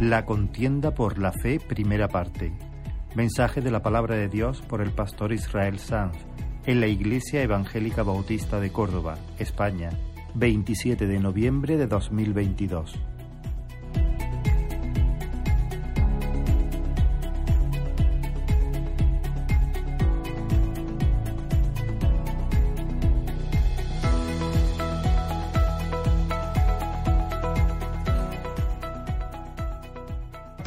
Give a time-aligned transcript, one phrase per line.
[0.00, 2.54] La contienda por la fe, primera parte.
[3.14, 6.16] Mensaje de la palabra de Dios por el pastor Israel Sanz
[6.64, 9.90] en la Iglesia Evangélica Bautista de Córdoba, España,
[10.36, 13.09] 27 de noviembre de 2022.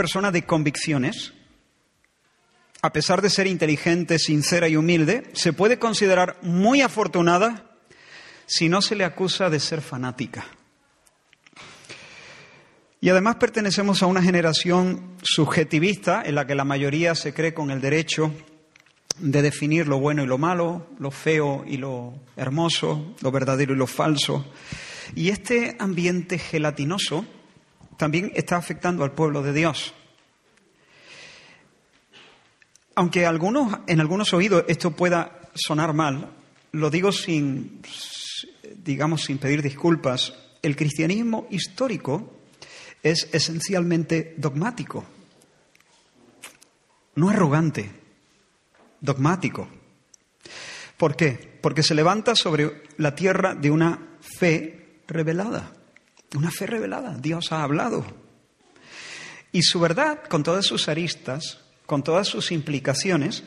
[0.04, 1.32] Persona de convicciones,
[2.82, 7.72] a pesar de ser inteligente, sincera y humilde, se puede considerar muy afortunada
[8.46, 10.46] si no se le acusa de ser fanática.
[13.00, 17.72] Y además pertenecemos a una generación subjetivista en la que la mayoría se cree con
[17.72, 18.34] el derecho
[19.20, 23.78] de definir lo bueno y lo malo, lo feo y lo hermoso, lo verdadero y
[23.78, 24.52] lo falso.
[25.16, 27.26] Y este ambiente gelatinoso
[27.98, 29.94] también está afectando al pueblo de Dios.
[32.96, 36.30] Aunque algunos, en algunos oídos esto pueda sonar mal,
[36.72, 37.82] lo digo sin,
[38.84, 40.34] digamos, sin pedir disculpas.
[40.62, 42.34] El cristianismo histórico
[43.02, 45.04] es esencialmente dogmático,
[47.16, 47.92] no arrogante,
[49.02, 49.68] dogmático.
[50.98, 51.60] ¿Por qué?
[51.62, 55.83] Porque se levanta sobre la tierra de una fe revelada.
[56.36, 57.16] Una fe revelada.
[57.20, 58.06] Dios ha hablado.
[59.52, 63.44] Y su verdad, con todas sus aristas, con todas sus implicaciones,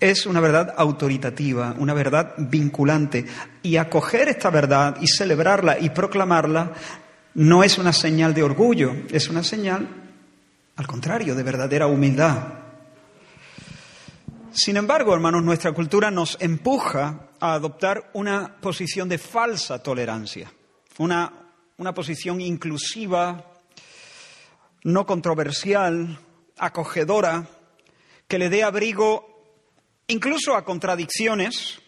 [0.00, 3.26] es una verdad autoritativa, una verdad vinculante.
[3.62, 6.72] Y acoger esta verdad y celebrarla y proclamarla
[7.34, 9.86] no es una señal de orgullo, es una señal,
[10.76, 12.54] al contrario, de verdadera humildad.
[14.52, 20.50] Sin embargo, hermanos, nuestra cultura nos empuja a adoptar una posición de falsa tolerancia,
[20.98, 21.32] una
[21.80, 23.54] una posición inclusiva,
[24.84, 26.20] no controversial,
[26.58, 27.48] acogedora,
[28.28, 29.64] que le dé abrigo
[30.08, 31.80] incluso a contradicciones.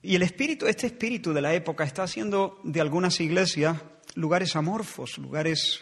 [0.00, 3.76] Y el espíritu, este espíritu de la época está haciendo de algunas iglesias
[4.14, 5.80] lugares amorfos, lugares,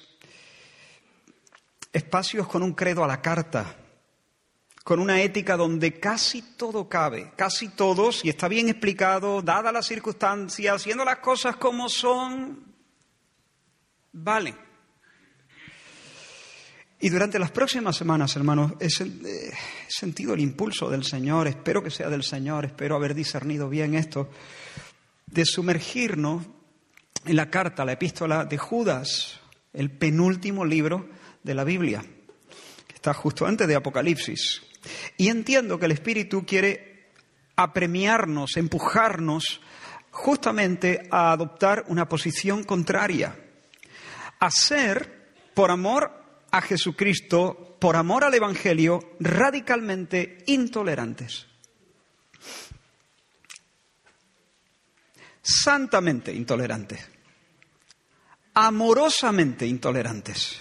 [1.93, 3.77] espacios con un credo a la carta,
[4.89, 9.87] con una ética donde casi todo cabe, casi todo, si está bien explicado, dadas las
[9.87, 12.73] circunstancias, haciendo las cosas como son,
[14.13, 14.55] vale.
[17.01, 21.91] Y durante las próximas semanas, hermanos, eh, he sentido el impulso del Señor, espero que
[21.91, 24.31] sea del Señor, espero haber discernido bien esto,
[25.27, 26.47] de sumergirnos
[27.27, 29.39] en la carta, la epístola de Judas,
[29.75, 31.11] el penúltimo libro
[31.43, 32.03] de la Biblia,
[32.87, 34.63] que está justo antes de Apocalipsis.
[35.17, 37.11] Y entiendo que el Espíritu quiere
[37.57, 39.61] apremiarnos, empujarnos
[40.11, 43.37] justamente a adoptar una posición contraria,
[44.39, 46.13] a ser, por amor
[46.51, 51.47] a Jesucristo, por amor al Evangelio, radicalmente intolerantes.
[55.43, 57.09] Santamente intolerantes.
[58.55, 60.61] Amorosamente intolerantes.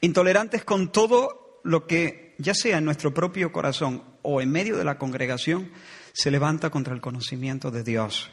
[0.00, 4.84] Intolerantes con todo lo que ya sea en nuestro propio corazón o en medio de
[4.84, 5.70] la congregación,
[6.12, 8.30] se levanta contra el conocimiento de Dios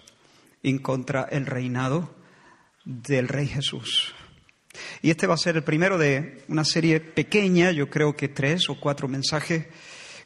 [0.61, 2.15] y contra el reinado
[2.85, 4.13] del Rey Jesús.
[5.01, 8.69] Y este va a ser el primero de una serie pequeña, yo creo que tres
[8.69, 9.67] o cuatro mensajes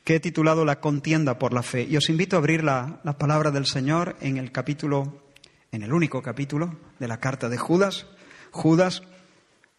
[0.03, 1.84] que he titulado La contienda por la fe.
[1.90, 5.23] Y os invito a abrir la, la palabra del Señor en el capítulo,
[5.72, 8.05] en el único capítulo de la carta de Judas,
[8.51, 9.03] Judas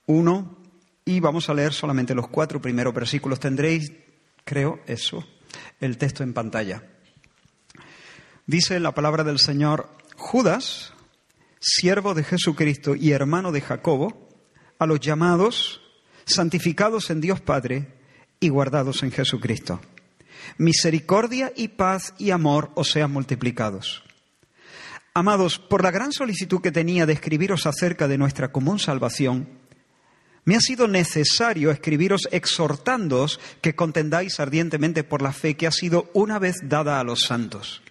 [0.07, 0.64] 1,
[1.05, 3.41] y vamos a leer solamente los cuatro primeros versículos.
[3.41, 3.93] Tendréis,
[4.45, 5.27] creo, eso,
[5.81, 6.83] el texto en pantalla.
[8.47, 10.93] Dice la palabra del Señor, Judas,
[11.61, 14.29] siervo de Jesucristo y hermano de Jacobo,
[14.79, 15.81] a los llamados,
[16.27, 17.95] santificados en Dios Padre
[18.41, 19.81] y guardados en Jesucristo.
[20.59, 24.03] Misericordia y paz y amor os sean multiplicados.
[25.15, 29.49] Amados, por la gran solicitud que tenía de escribiros acerca de nuestra común salvación,
[30.45, 36.11] me ha sido necesario escribiros exhortándoos que contendáis ardientemente por la fe que ha sido
[36.15, 37.83] una vez dada a los santos.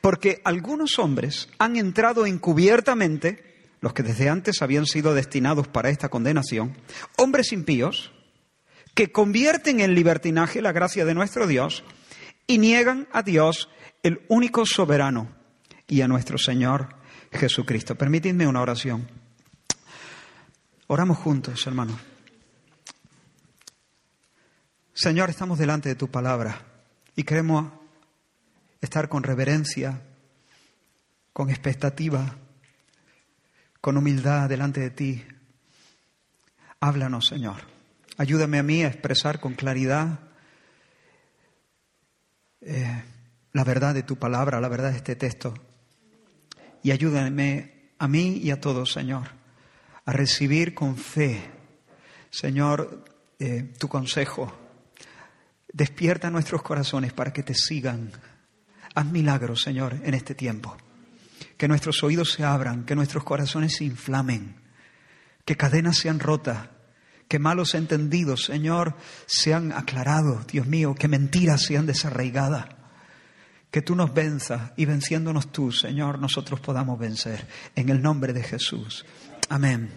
[0.00, 3.44] Porque algunos hombres han entrado encubiertamente,
[3.80, 6.76] los que desde antes habían sido destinados para esta condenación,
[7.16, 8.12] hombres impíos,
[8.94, 11.84] que convierten en libertinaje la gracia de nuestro Dios
[12.46, 13.68] y niegan a Dios,
[14.02, 15.38] el único soberano,
[15.86, 16.88] y a nuestro Señor
[17.32, 17.94] Jesucristo.
[17.94, 19.08] Permitidme una oración.
[20.90, 22.00] Oramos juntos, hermanos.
[24.94, 26.62] Señor, estamos delante de tu palabra
[27.14, 27.70] y queremos
[28.80, 30.00] estar con reverencia,
[31.34, 32.36] con expectativa,
[33.82, 35.24] con humildad delante de ti,
[36.80, 37.60] Háblanos, Señor.
[38.16, 40.20] Ayúdame a mí a expresar con claridad
[42.62, 43.04] eh,
[43.52, 45.52] la verdad de tu palabra, la verdad de este texto.
[46.82, 49.37] Y ayúdame a mí y a todos, Señor,
[50.08, 51.38] a recibir con fe,
[52.30, 53.04] Señor,
[53.38, 54.50] eh, tu consejo.
[55.70, 58.10] Despierta nuestros corazones para que te sigan.
[58.94, 60.74] Haz milagros, Señor, en este tiempo.
[61.58, 64.56] Que nuestros oídos se abran, que nuestros corazones se inflamen,
[65.44, 66.70] que cadenas sean rotas,
[67.28, 68.96] que malos entendidos, Señor,
[69.26, 72.64] sean aclarados, Dios mío, que mentiras sean desarraigadas.
[73.70, 77.46] Que tú nos venzas y venciéndonos tú, Señor, nosotros podamos vencer.
[77.76, 79.04] En el nombre de Jesús.
[79.48, 79.90] Amén.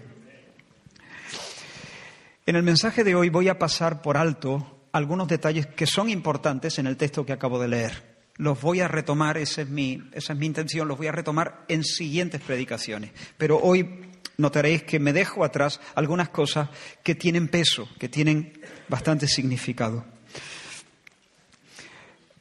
[2.45, 6.80] En el mensaje de hoy voy a pasar por alto algunos detalles que son importantes
[6.80, 8.12] en el texto que acabo de leer.
[8.38, 11.65] Los voy a retomar, esa es mi, esa es mi intención, los voy a retomar
[11.68, 13.12] en siguientes predicaciones.
[13.38, 14.06] Pero hoy
[14.38, 16.69] notaréis que me dejo atrás algunas cosas
[17.03, 20.06] que tienen peso, que tienen bastante significado.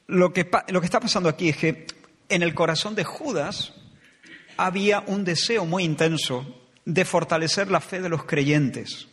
[0.06, 1.86] Lo que, lo que está pasando aquí es que
[2.28, 3.74] en el corazón de Judas
[4.56, 9.08] había un deseo muy intenso de fortalecer la fe de los creyentes.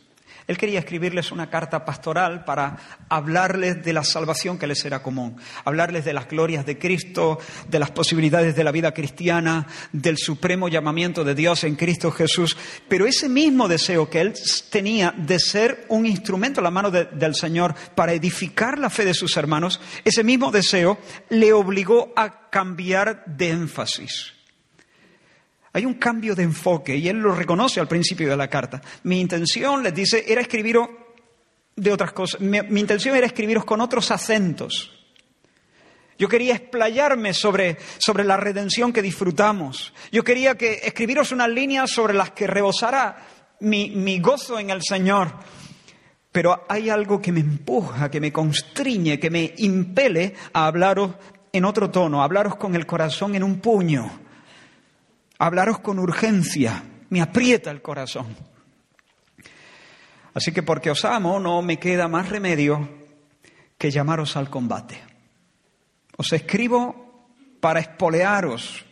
[0.48, 2.78] Él quería escribirles una carta pastoral para
[3.10, 5.36] hablarles de la salvación que les era común,
[5.66, 7.38] hablarles de las glorias de Cristo,
[7.68, 12.56] de las posibilidades de la vida cristiana, del supremo llamamiento de Dios en Cristo Jesús.
[12.88, 14.32] Pero ese mismo deseo que él
[14.70, 19.12] tenía de ser un instrumento en la mano del Señor para edificar la fe de
[19.12, 20.96] sus hermanos, ese mismo deseo
[21.28, 24.37] le obligó a cambiar de énfasis.
[25.72, 28.80] Hay un cambio de enfoque y él lo reconoce al principio de la carta.
[29.02, 30.88] Mi intención, les dice, era escribiros
[31.76, 32.40] de otras cosas.
[32.40, 34.94] Mi, intención era escribiros con otros acentos.
[36.18, 39.92] Yo quería explayarme sobre, sobre la redención que disfrutamos.
[40.10, 43.24] Yo quería que escribiros unas líneas sobre las que rebosara
[43.60, 45.32] mi, mi gozo en el Señor.
[46.32, 51.14] Pero hay algo que me empuja, que me constriñe, que me impele a hablaros
[51.52, 54.27] en otro tono, a hablaros con el corazón en un puño
[55.38, 58.26] hablaros con urgencia, me aprieta el corazón.
[60.34, 62.88] Así que porque os amo no me queda más remedio
[63.76, 65.02] que llamaros al combate.
[66.16, 67.28] Os escribo
[67.60, 68.84] para espolearos,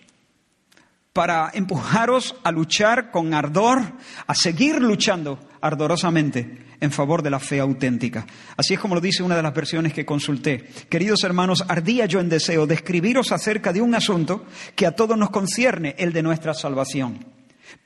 [1.17, 3.81] para empujaros a luchar con ardor,
[4.27, 8.27] a seguir luchando ardorosamente en favor de la fe auténtica.
[8.55, 10.69] Así es como lo dice una de las versiones que consulté.
[10.91, 15.17] Queridos hermanos, ardía yo en deseo de escribiros acerca de un asunto que a todos
[15.17, 17.25] nos concierne, el de nuestra salvación.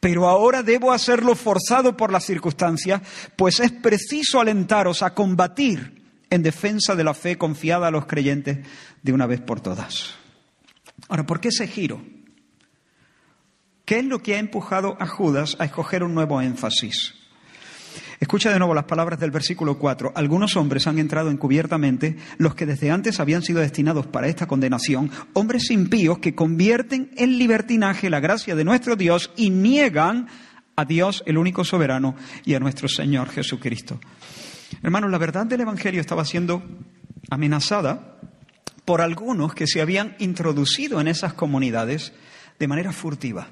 [0.01, 3.01] Pero ahora debo hacerlo forzado por las circunstancias,
[3.37, 8.59] pues es preciso alentaros a combatir en defensa de la fe confiada a los creyentes
[9.05, 10.17] de una vez por todas.
[11.09, 12.03] Ahora, ¿por qué ese giro?
[13.91, 17.13] ¿Qué es lo que ha empujado a Judas a escoger un nuevo énfasis?
[18.21, 20.13] Escucha de nuevo las palabras del versículo 4.
[20.15, 25.11] Algunos hombres han entrado encubiertamente, los que desde antes habían sido destinados para esta condenación,
[25.33, 30.29] hombres impíos que convierten en libertinaje la gracia de nuestro Dios y niegan
[30.77, 32.15] a Dios, el único soberano,
[32.45, 33.99] y a nuestro Señor Jesucristo.
[34.85, 36.63] Hermanos, la verdad del Evangelio estaba siendo
[37.29, 38.21] amenazada
[38.85, 42.13] por algunos que se habían introducido en esas comunidades
[42.57, 43.49] de manera furtiva.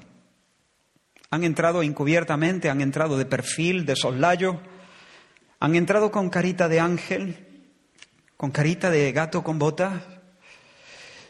[1.31, 4.59] Han entrado encubiertamente, han entrado de perfil, de soslayo,
[5.59, 7.47] han entrado con carita de ángel,
[8.37, 10.01] con carita de gato con botas.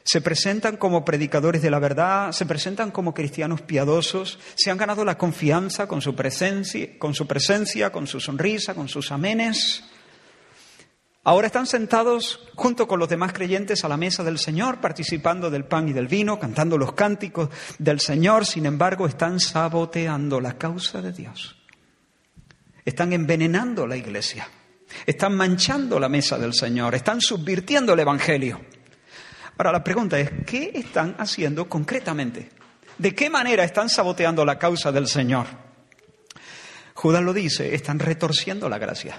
[0.04, 5.04] Se presentan como predicadores de la verdad, se presentan como cristianos piadosos, se han ganado
[5.04, 9.84] la confianza con su presencia, con su, presencia, con su sonrisa, con sus amenes.
[11.24, 15.66] Ahora están sentados junto con los demás creyentes a la mesa del Señor, participando del
[15.66, 21.02] pan y del vino, cantando los cánticos del Señor, sin embargo están saboteando la causa
[21.02, 21.58] de Dios.
[22.86, 24.48] Están envenenando la iglesia,
[25.06, 28.62] están manchando la mesa del Señor, están subvirtiendo el Evangelio.
[29.58, 32.50] Ahora la pregunta es, ¿qué están haciendo concretamente?
[32.98, 35.48] ¿De qué manera están saboteando la causa del Señor?
[36.94, 39.18] Judas lo dice, están retorciendo la gracia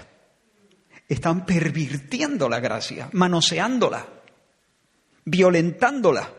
[1.13, 4.07] están pervirtiendo la gracia, manoseándola,
[5.25, 6.33] violentándola,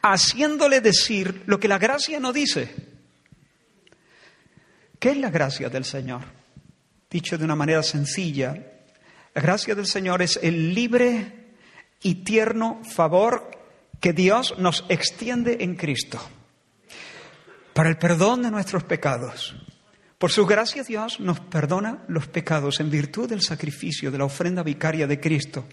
[0.00, 2.74] haciéndole decir lo que la gracia no dice.
[4.98, 6.22] ¿Qué es la gracia del Señor?
[7.10, 8.54] Dicho de una manera sencilla,
[9.34, 11.50] la gracia del Señor es el libre
[12.02, 13.50] y tierno favor
[14.00, 16.18] que Dios nos extiende en Cristo
[17.74, 19.54] para el perdón de nuestros pecados
[20.20, 24.62] por su gracia Dios nos perdona los pecados en virtud del sacrificio, de la ofrenda
[24.62, 25.64] vicaria de Cristo.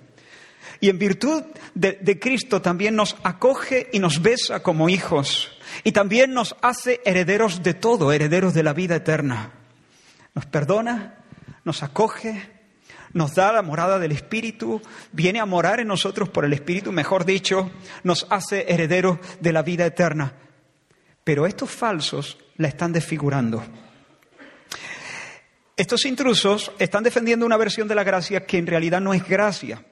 [0.80, 1.44] Y en virtud
[1.76, 5.52] de, Cristo también nos acoge y nos besa como hijos.
[5.84, 9.52] Y también nos hace herederos de todo, herederos de la vida eterna.
[10.34, 11.26] Nos perdona,
[11.66, 12.50] nos acoge,
[13.12, 17.26] nos da la morada del Espíritu, viene a morar en nosotros por el Espíritu, mejor
[17.26, 17.70] dicho,
[18.06, 20.36] nos hace herederos de la vida eterna.
[21.26, 23.62] Pero estos falsos la están desfigurando.
[25.78, 29.86] Estos intrusos están defendiendo una versión de la gracia que en realidad no es gracia.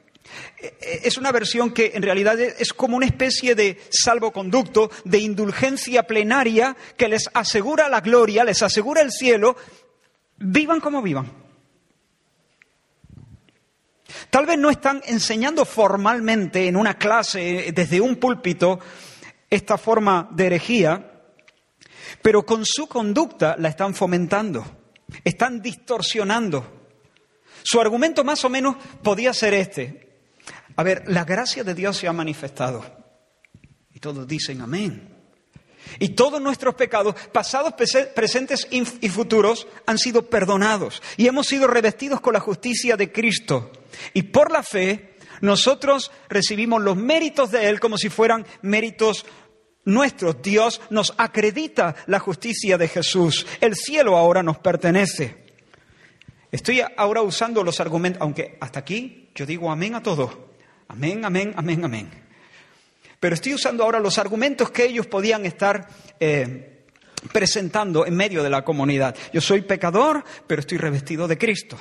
[0.82, 6.76] Es una versión que en realidad es como una especie de salvoconducto, de indulgencia plenaria
[6.98, 9.56] que les asegura la gloria, les asegura el cielo,
[10.38, 11.32] vivan como vivan.
[14.32, 18.80] Tal vez no están enseñando formalmente en una clase, desde un púlpito,
[19.52, 21.12] esta forma de herejía,
[22.24, 24.66] pero con su conducta la están fomentando,
[25.24, 26.88] están distorsionando.
[27.64, 30.20] Su argumento más o menos podía ser este.
[30.76, 32.86] A ver, la gracia de Dios se ha manifestado.
[33.94, 35.16] Y todos dicen amén.
[36.00, 41.02] Y todos nuestros pecados, pasados, presentes y futuros, han sido perdonados.
[41.18, 43.72] Y hemos sido revestidos con la justicia de Cristo.
[44.14, 49.26] Y por la fe, nosotros recibimos los méritos de Él como si fueran méritos
[49.86, 50.42] nuestros.
[50.42, 53.46] Dios nos acredita la justicia de Jesús.
[53.62, 55.46] El cielo ahora nos pertenece.
[56.52, 60.54] Estoy ahora usando los argumentos, aunque hasta aquí yo digo amén a todo.
[60.88, 62.10] Amén, amén, amén, amén.
[63.20, 65.90] Pero estoy usando ahora los argumentos que ellos podían estar
[66.20, 66.84] eh,
[67.32, 69.16] presentando en medio de la comunidad.
[69.34, 71.78] Yo soy pecador, pero estoy revestido de Cristo.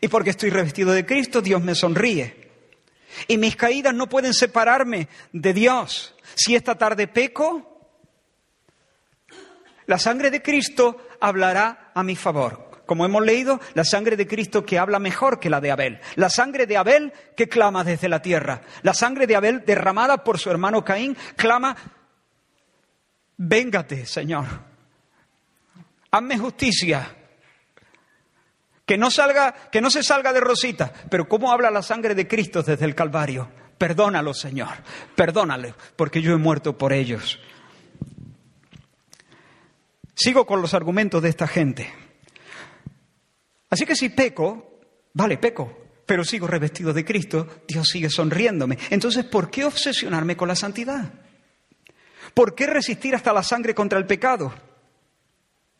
[0.00, 2.50] Y porque estoy revestido de Cristo, Dios me sonríe.
[3.28, 6.14] Y mis caídas no pueden separarme de Dios.
[6.34, 7.72] Si esta tarde peco,
[9.86, 12.70] la sangre de Cristo hablará a mi favor.
[12.86, 16.00] Como hemos leído, la sangre de Cristo que habla mejor que la de Abel.
[16.16, 18.62] La sangre de Abel que clama desde la tierra.
[18.82, 21.76] La sangre de Abel derramada por su hermano Caín clama,
[23.36, 24.44] véngate, Señor.
[26.10, 27.16] Hazme justicia.
[28.84, 30.92] Que no salga, que no se salga de rosita.
[31.08, 33.48] Pero ¿cómo habla la sangre de Cristo desde el Calvario?
[33.82, 34.68] Perdónalo, Señor.
[35.16, 37.40] Perdónalo, porque yo he muerto por ellos.
[40.14, 41.92] Sigo con los argumentos de esta gente.
[43.70, 44.78] Así que si peco,
[45.14, 48.78] vale, peco, pero sigo revestido de Cristo, Dios sigue sonriéndome.
[48.90, 51.14] Entonces, ¿por qué obsesionarme con la santidad?
[52.34, 54.54] ¿Por qué resistir hasta la sangre contra el pecado?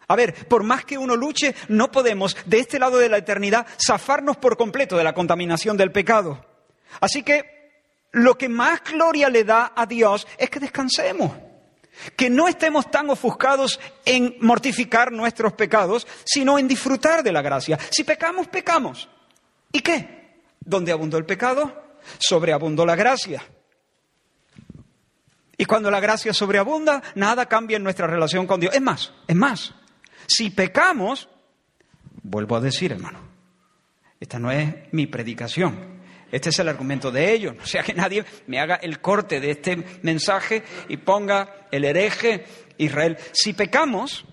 [0.09, 3.65] A ver, por más que uno luche, no podemos, de este lado de la eternidad,
[3.81, 6.45] zafarnos por completo de la contaminación del pecado.
[7.01, 7.52] Así que
[8.13, 11.33] lo que más gloria le da a Dios es que descansemos.
[12.17, 17.79] Que no estemos tan ofuscados en mortificar nuestros pecados, sino en disfrutar de la gracia.
[17.91, 19.09] Si pecamos, pecamos.
[19.71, 20.43] ¿Y qué?
[20.61, 21.99] ¿Dónde abundó el pecado?
[22.19, 23.43] Sobreabundó la gracia.
[25.57, 28.75] Y cuando la gracia sobreabunda, nada cambia en nuestra relación con Dios.
[28.75, 29.75] Es más, es más,
[30.27, 31.29] si pecamos,
[32.23, 33.21] vuelvo a decir, hermano,
[34.19, 35.92] esta no es mi predicación.
[36.33, 37.55] Este es el argumento de ellos.
[37.55, 42.47] No sea que nadie me haga el corte de este mensaje y ponga el hereje
[42.79, 43.19] Israel.
[43.33, 44.25] Si pecamos,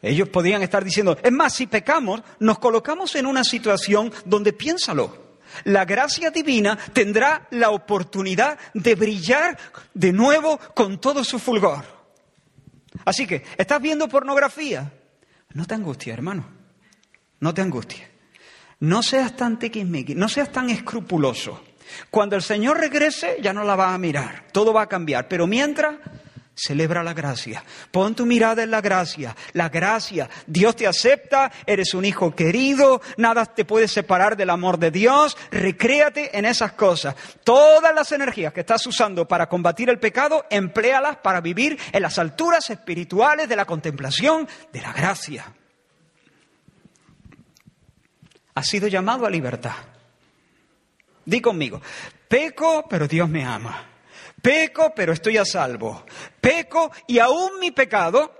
[0.00, 5.28] ellos podrían estar diciendo, es más, si pecamos, nos colocamos en una situación donde piénsalo.
[5.64, 9.58] La gracia divina tendrá la oportunidad de brillar
[9.92, 11.84] de nuevo con todo su fulgor.
[13.04, 14.92] Así que, ¿estás viendo pornografía?
[15.52, 16.48] No te angusties, hermano.
[17.40, 18.17] No te angusties.
[18.80, 21.62] No seas tan tiquismiqui, no seas tan escrupuloso.
[22.10, 24.44] Cuando el Señor regrese, ya no la vas a mirar.
[24.52, 25.26] Todo va a cambiar.
[25.26, 25.96] Pero mientras,
[26.58, 27.62] Celebra la gracia.
[27.92, 29.36] Pon tu mirada en la gracia.
[29.52, 30.28] La gracia.
[30.44, 35.36] Dios te acepta, eres un hijo querido, nada te puede separar del amor de Dios.
[35.52, 37.14] Recréate en esas cosas.
[37.44, 42.18] Todas las energías que estás usando para combatir el pecado, empléalas para vivir en las
[42.18, 45.54] alturas espirituales de la contemplación de la gracia.
[48.58, 49.76] Has sido llamado a libertad.
[51.24, 51.80] Di conmigo,
[52.26, 53.86] peco, pero Dios me ama.
[54.42, 56.04] Peco, pero estoy a salvo.
[56.40, 58.34] Peco y aún mi pecado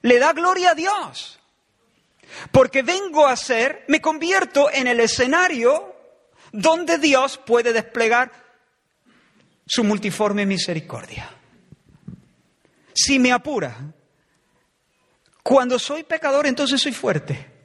[0.00, 1.38] le da gloria a Dios.
[2.50, 5.94] Porque vengo a ser, me convierto en el escenario
[6.52, 8.32] donde Dios puede desplegar
[9.66, 11.28] su multiforme misericordia.
[12.94, 13.76] Si me apura,
[15.42, 17.59] cuando soy pecador entonces soy fuerte.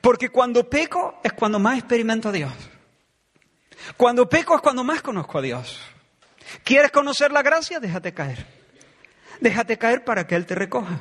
[0.00, 2.52] Porque cuando peco es cuando más experimento a Dios.
[3.96, 5.80] Cuando peco es cuando más conozco a Dios.
[6.62, 7.80] ¿Quieres conocer la gracia?
[7.80, 8.46] Déjate caer.
[9.40, 11.00] Déjate caer para que Él te recoja.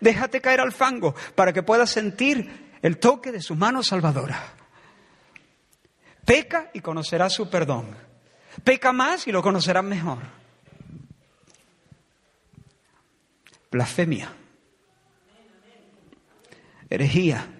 [0.00, 4.54] Déjate caer al fango para que puedas sentir el toque de su mano salvadora.
[6.24, 7.96] Peca y conocerás su perdón.
[8.64, 10.18] Peca más y lo conocerás mejor.
[13.70, 14.32] Blasfemia.
[16.88, 17.55] herejía.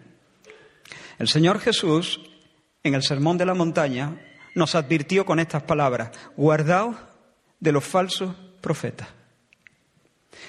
[1.18, 2.20] El Señor Jesús,
[2.82, 4.20] en el Sermón de la Montaña,
[4.54, 6.96] nos advirtió con estas palabras, guardaos
[7.58, 9.08] de los falsos profetas,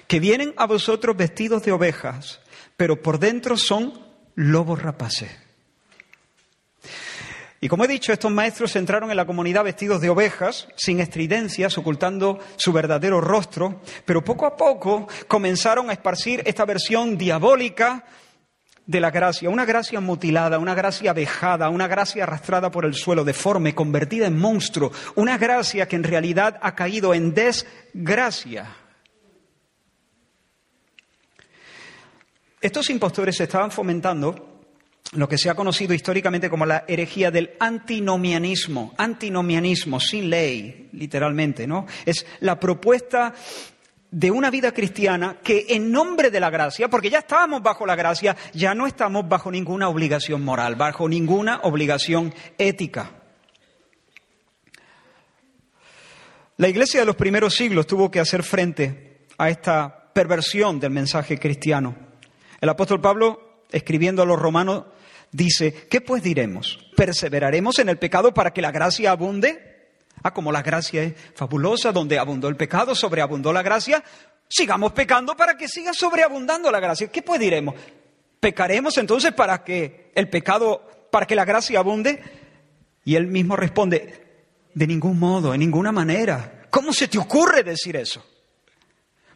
[0.08, 2.42] que vienen a vosotros vestidos de ovejas,
[2.76, 3.94] pero por dentro son
[4.36, 5.32] lobos rapaces.
[7.60, 11.78] Y como he dicho, estos maestros entraron en la comunidad vestidos de ovejas, sin estridencias,
[11.78, 18.06] ocultando su verdadero rostro, pero poco a poco comenzaron a esparcir esta versión diabólica
[18.88, 23.26] de la gracia, una gracia mutilada, una gracia vejada, una gracia arrastrada por el suelo,
[23.26, 28.76] deforme, convertida en monstruo, una gracia que en realidad ha caído en desgracia.
[32.62, 34.64] Estos impostores estaban fomentando
[35.14, 41.68] lo que se ha conocido históricamente como la herejía del antinomianismo, antinomianismo sin ley, literalmente,
[41.68, 41.86] ¿no?
[42.06, 43.34] Es la propuesta
[44.12, 47.96] de una vida cristiana que en nombre de la gracia, porque ya estábamos bajo la
[47.96, 53.12] gracia, ya no estamos bajo ninguna obligación moral, bajo ninguna obligación ética.
[56.58, 61.38] La iglesia de los primeros siglos tuvo que hacer frente a esta perversión del mensaje
[61.38, 61.96] cristiano.
[62.60, 64.86] El apóstol Pablo, escribiendo a los romanos,
[65.32, 66.80] dice, ¿qué pues diremos?
[66.96, 69.67] ¿Perseveraremos en el pecado para que la gracia abunde?
[70.24, 74.04] Ah, como la gracia es fabulosa, donde abundó el pecado, sobreabundó la gracia,
[74.48, 77.08] sigamos pecando para que siga sobreabundando la gracia.
[77.08, 77.76] ¿Qué pues diremos?
[78.40, 80.82] ¿Pecaremos entonces para que el pecado,
[81.12, 82.22] para que la gracia abunde?
[83.06, 84.26] Y él mismo responde,
[84.74, 86.68] de ningún modo, en ninguna manera.
[86.70, 88.24] ¿Cómo se te ocurre decir eso?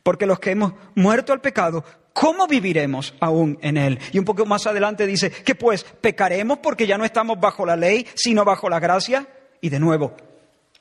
[0.04, 1.84] Porque los que hemos muerto al pecado,
[2.14, 4.00] ¿cómo viviremos aún en él?
[4.12, 7.76] Y un poco más adelante dice, que pues pecaremos porque ya no estamos bajo la
[7.76, 9.28] ley, sino bajo la gracia.
[9.62, 10.16] Y de nuevo,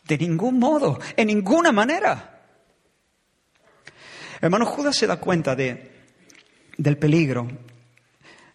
[0.05, 2.43] de ningún modo, en ninguna manera.
[4.41, 5.93] Hermano, Judas se da cuenta de,
[6.77, 7.49] del peligro.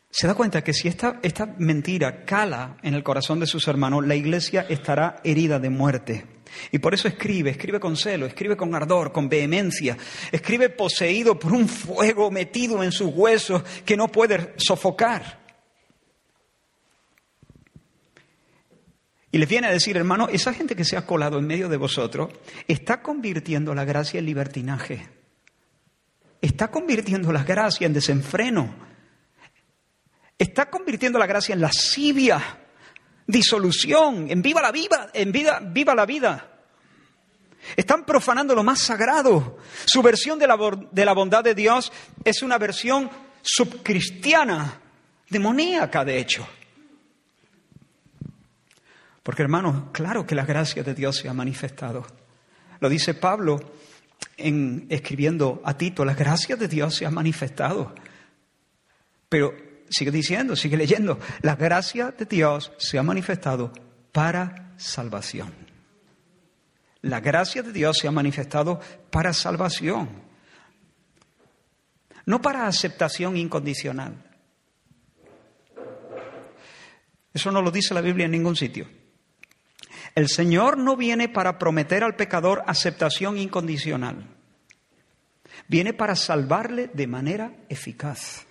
[0.10, 4.06] Se da cuenta que si esta, esta mentira cala en el corazón de sus hermanos,
[4.08, 6.26] la iglesia estará herida de muerte.
[6.72, 9.98] Y por eso escribe, escribe con celo, escribe con ardor, con vehemencia,
[10.32, 15.45] escribe poseído por un fuego metido en sus huesos que no puede sofocar.
[19.36, 21.76] Y les viene a decir, hermano, esa gente que se ha colado en medio de
[21.76, 22.30] vosotros
[22.70, 25.10] está convirtiendo la gracia en libertinaje.
[26.40, 28.74] Está convirtiendo la gracia en desenfreno.
[30.40, 32.62] Está convirtiendo la gracia en lascivia,
[33.28, 36.62] disolución, en viva la vida, en vida, viva la vida.
[37.76, 39.58] Están profanando lo más sagrado.
[39.86, 40.58] Su versión de la,
[40.94, 41.92] de la bondad de Dios
[42.24, 43.10] es una versión
[43.42, 44.80] subcristiana,
[45.30, 46.48] demoníaca de hecho.
[49.26, 52.06] Porque hermanos, claro que la gracia de Dios se ha manifestado.
[52.80, 53.60] Lo dice Pablo
[54.38, 57.96] en escribiendo a Tito, la gracia de Dios se ha manifestado.
[59.28, 59.52] Pero
[59.90, 63.74] sigue diciendo, sigue leyendo, la gracia de Dios se ha manifestado
[64.12, 65.52] para salvación.
[67.02, 70.08] La gracia de Dios se ha manifestado para salvación,
[72.28, 74.24] no para aceptación incondicional.
[77.34, 78.88] Eso no lo dice la Biblia en ningún sitio.
[80.16, 84.26] El Señor no viene para prometer al pecador aceptación incondicional.
[85.68, 88.46] Viene para salvarle de manera eficaz.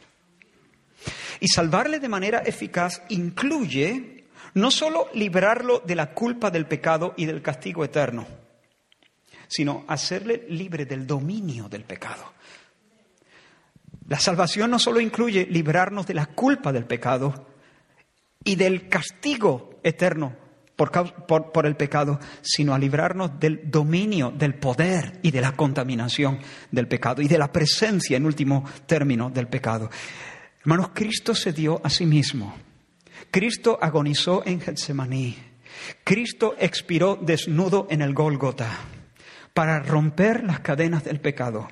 [1.41, 7.25] Y salvarle de manera eficaz incluye no solo librarlo de la culpa del pecado y
[7.25, 8.27] del castigo eterno,
[9.49, 12.35] sino hacerle libre del dominio del pecado.
[14.07, 17.49] La salvación no solo incluye librarnos de la culpa del pecado
[18.45, 20.44] y del castigo eterno
[20.77, 26.39] por, el pecado, sino a librarnos del dominio, del poder y de la contaminación
[26.71, 29.91] del pecado y de la presencia, en último término, del pecado.
[30.61, 32.55] Hermanos, Cristo se dio a sí mismo.
[33.31, 35.37] Cristo agonizó en Getsemaní.
[36.03, 38.71] Cristo expiró desnudo en el Gólgota
[39.53, 41.69] para romper las cadenas del pecado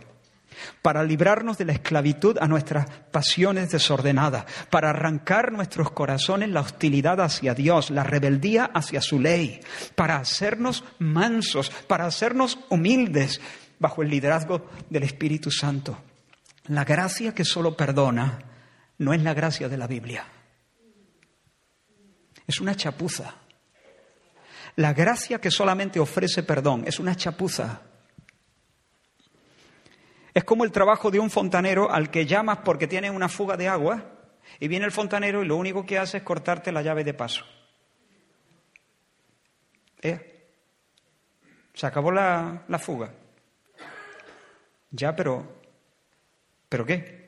[0.82, 7.20] para librarnos de la esclavitud a nuestras pasiones desordenadas, para arrancar nuestros corazones la hostilidad
[7.20, 9.60] hacia Dios, la rebeldía hacia su ley,
[9.94, 13.40] para hacernos mansos, para hacernos humildes
[13.78, 15.98] bajo el liderazgo del Espíritu Santo.
[16.66, 18.38] La gracia que solo perdona
[18.98, 20.24] no es la gracia de la Biblia.
[22.46, 23.34] Es una chapuza.
[24.76, 27.82] La gracia que solamente ofrece perdón es una chapuza.
[30.34, 33.68] Es como el trabajo de un fontanero al que llamas porque tiene una fuga de
[33.68, 34.02] agua
[34.58, 37.44] y viene el fontanero y lo único que hace es cortarte la llave de paso.
[40.00, 40.48] ¿Eh?
[41.74, 43.12] Se acabó la, la fuga.
[44.90, 45.60] Ya, pero...
[46.68, 47.22] ¿Pero qué?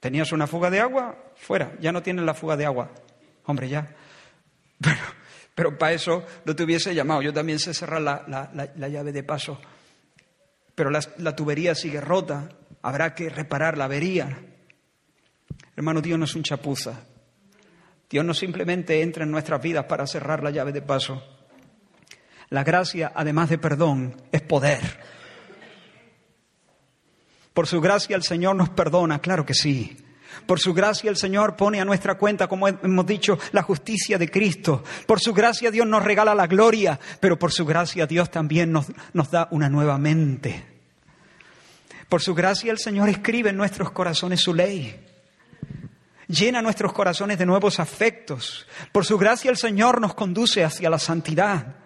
[0.00, 2.90] Tenías una fuga de agua, fuera, ya no tienes la fuga de agua.
[3.44, 3.94] Hombre, ya.
[4.80, 5.00] Pero,
[5.54, 7.20] pero para eso no te hubiese llamado.
[7.20, 9.60] Yo también sé cerrar la, llave de paso.
[10.78, 12.50] Pero la, tubería sigue rota,
[12.82, 14.38] habrá que reparar la avería.
[15.74, 17.00] Hermano, Dios no es un chapuza.
[18.08, 21.20] Dios no simplemente entra en nuestras vidas para cerrar la llave de paso.
[22.50, 25.00] La gracia, además de perdón, es poder.
[27.52, 29.96] Por su gracia el Señor nos perdona, claro que sí.
[30.46, 34.30] Por su gracia el Señor pone a nuestra cuenta, como hemos dicho, la justicia de
[34.30, 34.82] Cristo.
[35.06, 38.86] Por su gracia Dios nos regala la gloria, pero por su gracia Dios también nos,
[39.12, 40.64] nos da una nueva mente.
[42.08, 45.04] Por su gracia el Señor escribe en nuestros corazones su ley.
[46.26, 48.66] Llena nuestros corazones de nuevos afectos.
[48.92, 51.76] Por su gracia el Señor nos conduce hacia la santidad.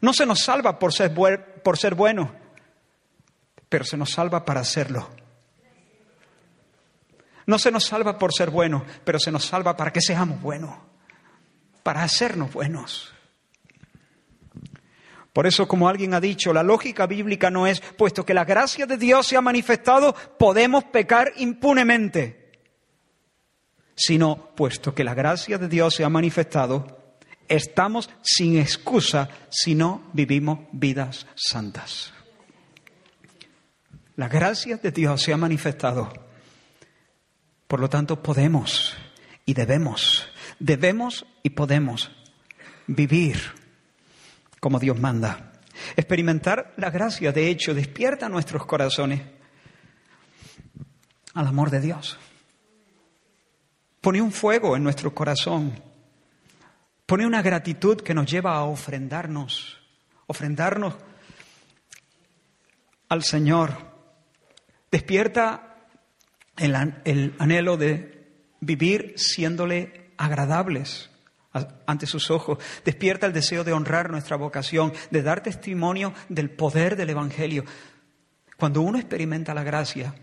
[0.00, 1.14] No se nos salva por ser,
[1.62, 2.34] por ser bueno,
[3.68, 5.08] pero se nos salva para hacerlo.
[7.48, 10.76] No se nos salva por ser bueno, pero se nos salva para que seamos buenos,
[11.82, 13.14] para hacernos buenos.
[15.32, 18.84] Por eso, como alguien ha dicho, la lógica bíblica no es, puesto que la gracia
[18.84, 22.52] de Dios se ha manifestado, podemos pecar impunemente,
[23.94, 27.16] sino, puesto que la gracia de Dios se ha manifestado,
[27.48, 32.12] estamos sin excusa si no vivimos vidas santas.
[34.16, 36.27] La gracia de Dios se ha manifestado.
[37.68, 38.96] Por lo tanto, podemos
[39.46, 40.28] y debemos,
[40.58, 42.10] debemos y podemos
[42.86, 43.38] vivir
[44.58, 45.52] como Dios manda.
[45.96, 49.22] Experimentar la gracia, de hecho, despierta nuestros corazones
[51.34, 52.18] al amor de Dios.
[54.00, 55.80] Pone un fuego en nuestro corazón.
[57.06, 59.78] Pone una gratitud que nos lleva a ofrendarnos,
[60.26, 60.96] ofrendarnos
[63.08, 63.88] al Señor
[64.90, 65.67] Despierta
[66.58, 68.26] el, anhelo de
[68.60, 71.10] vivir siéndole agradables
[71.86, 72.58] ante sus ojos.
[72.84, 77.64] Despierta el deseo de honrar nuestra vocación, de dar testimonio del poder del Evangelio.
[78.56, 80.14] Cuando uno experimenta la gracia,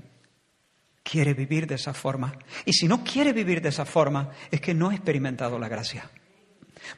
[1.03, 2.37] quiere vivir de esa forma.
[2.65, 6.09] Y si no quiere vivir de esa forma, es que no ha experimentado la gracia.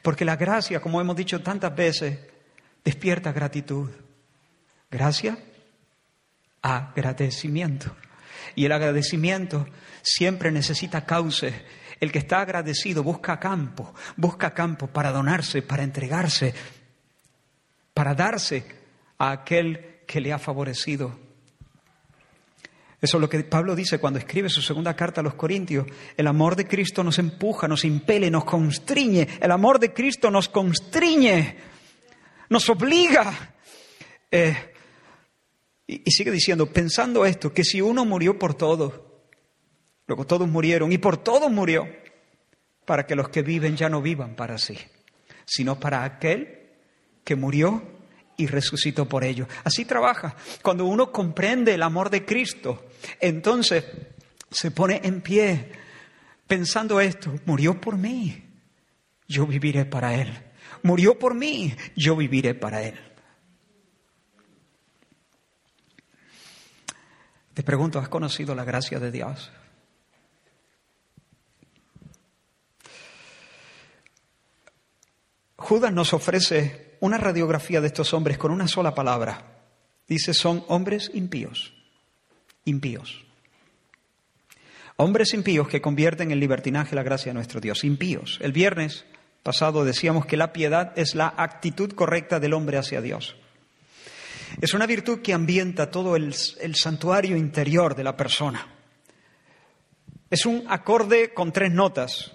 [0.02, 2.18] Porque la gracia, como hemos dicho tantas veces,
[2.84, 3.90] despierta gratitud.
[4.90, 5.38] Gracia
[6.62, 7.94] agradecimiento.
[8.58, 9.68] Y el agradecimiento
[10.02, 11.54] siempre necesita cauces.
[12.00, 16.52] El que está agradecido busca campo, busca campo para donarse, para entregarse,
[17.94, 18.66] para darse
[19.16, 21.16] a aquel que le ha favorecido.
[23.00, 25.86] Eso es lo que Pablo dice cuando escribe su segunda carta a los Corintios.
[26.16, 29.38] El amor de Cristo nos empuja, nos impele, nos constriñe.
[29.40, 31.56] El amor de Cristo nos constriñe,
[32.48, 33.54] nos obliga.
[34.32, 34.72] Eh,
[35.90, 39.00] y, sigue diciendo, pensando esto, que si uno murió por todos,
[40.06, 41.88] luego todos murieron y por todos murió,
[42.84, 44.78] para que los que viven ya no vivan para sí,
[45.46, 46.68] sino para aquel
[47.24, 47.82] que murió
[48.36, 49.48] y resucitó por ellos.
[49.64, 50.36] Así trabaja.
[50.62, 52.84] Cuando uno comprende el amor de Cristo,
[53.18, 53.84] entonces
[54.50, 55.72] se pone en pie
[56.46, 58.44] pensando esto, murió por mí,
[59.26, 60.32] yo viviré para Él.
[60.82, 63.07] Murió por mí, yo viviré para Él.
[67.58, 69.50] Te pregunto, ¿has conocido la gracia de Dios?
[75.56, 79.58] Judas nos ofrece una radiografía de estos hombres con una sola palabra.
[80.06, 81.74] Dice, son hombres impíos,
[82.64, 83.24] impíos.
[84.94, 88.38] Hombres impíos que convierten en libertinaje la gracia de nuestro Dios, impíos.
[88.40, 89.04] El viernes
[89.42, 93.34] pasado decíamos que la piedad es la actitud correcta del hombre hacia Dios.
[94.60, 96.34] Es una virtud que ambienta todo el,
[96.74, 98.66] santuario interior de la persona.
[100.30, 102.32] Es un acorde con tres notas.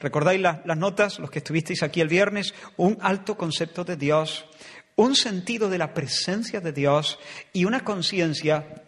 [0.00, 2.54] ¿Recordáis las notas, los que estuvisteis aquí el viernes?
[2.76, 4.46] Un alto concepto de Dios,
[4.96, 7.20] un sentido de la presencia de Dios
[7.52, 8.82] y una conciencia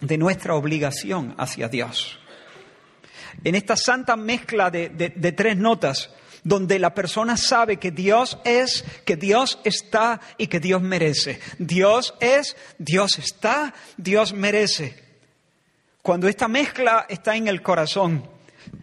[0.00, 2.20] de nuestra obligación hacia Dios.
[3.42, 9.16] En esta santa mezcla de tres notas, donde la persona sabe que Dios es, que
[9.16, 11.40] Dios está y que Dios merece.
[11.58, 15.02] Dios es, Dios está, Dios merece.
[16.02, 18.28] Cuando esta mezcla está en el corazón,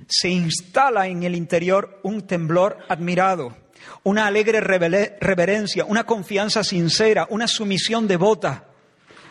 [0.07, 3.55] se instala en el interior un temblor admirado,
[4.03, 8.65] una alegre reverencia, una confianza sincera, una sumisión devota,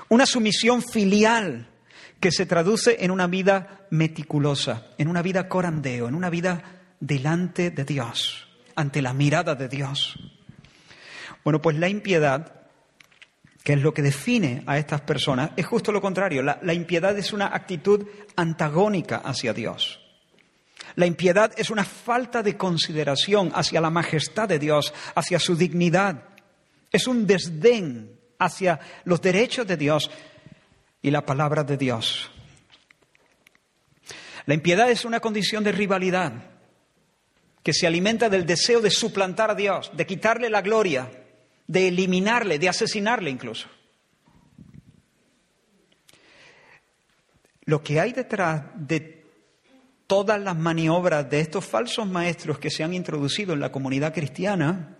[0.08, 1.68] una sumisión filial
[2.20, 7.70] que se traduce en una vida meticulosa, en una vida corandeo, en una vida delante
[7.70, 10.18] de Dios, ante la mirada de Dios.
[11.42, 12.60] Bueno, pues la impiedad
[13.62, 16.42] que es lo que define a estas personas, es justo lo contrario.
[16.42, 20.00] La, impiedad es una actitud antagónica hacia Dios.
[20.96, 26.24] La impiedad es una falta de consideración hacia la majestad de Dios, hacia su dignidad.
[26.90, 30.10] Es un desdén hacia los derechos de Dios
[31.02, 32.30] y la palabra de Dios.
[34.46, 36.32] La impiedad es una condición de rivalidad
[37.62, 41.10] que se alimenta del deseo de suplantar a Dios, de quitarle la gloria,
[41.66, 43.68] de eliminarle, de asesinarle incluso.
[47.64, 49.24] Lo que hay detrás de
[50.06, 54.96] todas las maniobras de estos falsos maestros que se han introducido en la comunidad cristiana,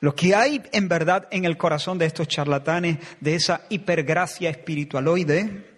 [0.00, 5.70] lo que hay en verdad en el corazón de estos charlatanes, de esa hipergracia espiritualoide,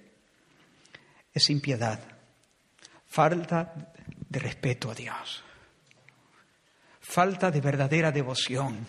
[1.35, 2.01] es impiedad,
[3.07, 3.93] falta
[4.29, 5.43] de respeto a Dios,
[7.01, 8.87] falta de verdadera devoción.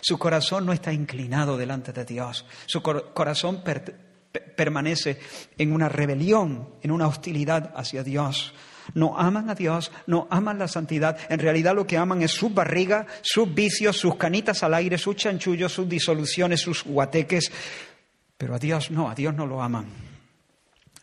[0.00, 3.62] Su corazón no está inclinado delante de Dios, su corazón
[4.56, 5.20] permanece
[5.56, 8.54] en una rebelión, en una hostilidad hacia Dios.
[8.94, 11.18] No aman a Dios, no aman la santidad.
[11.28, 15.16] En realidad lo que aman es su barriga, sus vicios, sus canitas al aire, sus
[15.16, 17.52] chanchullos, sus disoluciones, sus guateques.
[18.38, 19.86] Pero a Dios no, a Dios no lo aman.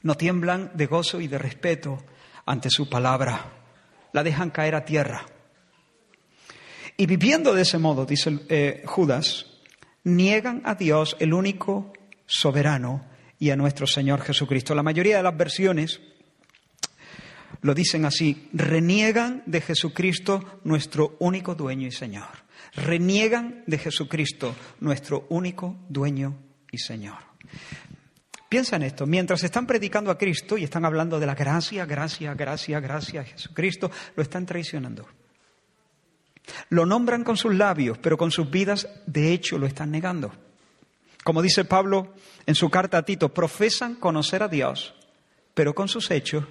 [0.02, 2.04] No tiemblan de gozo y de respeto
[2.46, 3.65] ante su palabra
[4.16, 5.26] la dejan caer a tierra.
[6.96, 9.46] Y viviendo de ese modo, dice eh, Judas,
[10.06, 11.92] niegan a Dios, el único
[12.26, 13.04] soberano,
[13.38, 14.74] y a nuestro Señor Jesucristo.
[14.74, 16.00] La mayoría de las versiones
[17.62, 22.30] lo dicen así, reniegan de Jesucristo, nuestro único dueño y Señor.
[22.74, 26.38] Reniegan de Jesucristo, nuestro único dueño
[26.72, 27.18] y Señor.
[28.50, 32.34] Piensa en esto, mientras están predicando a Cristo y están hablando de la gracia, gracia,
[32.36, 35.08] gracia, gracia a Jesucristo, lo están traicionando.
[36.70, 40.32] Lo nombran con sus labios, pero con sus vidas de hecho lo están negando.
[41.24, 42.14] Como dice Pablo
[42.46, 44.94] en su carta a Tito, profesan conocer a Dios,
[45.56, 46.46] pero con sus hechos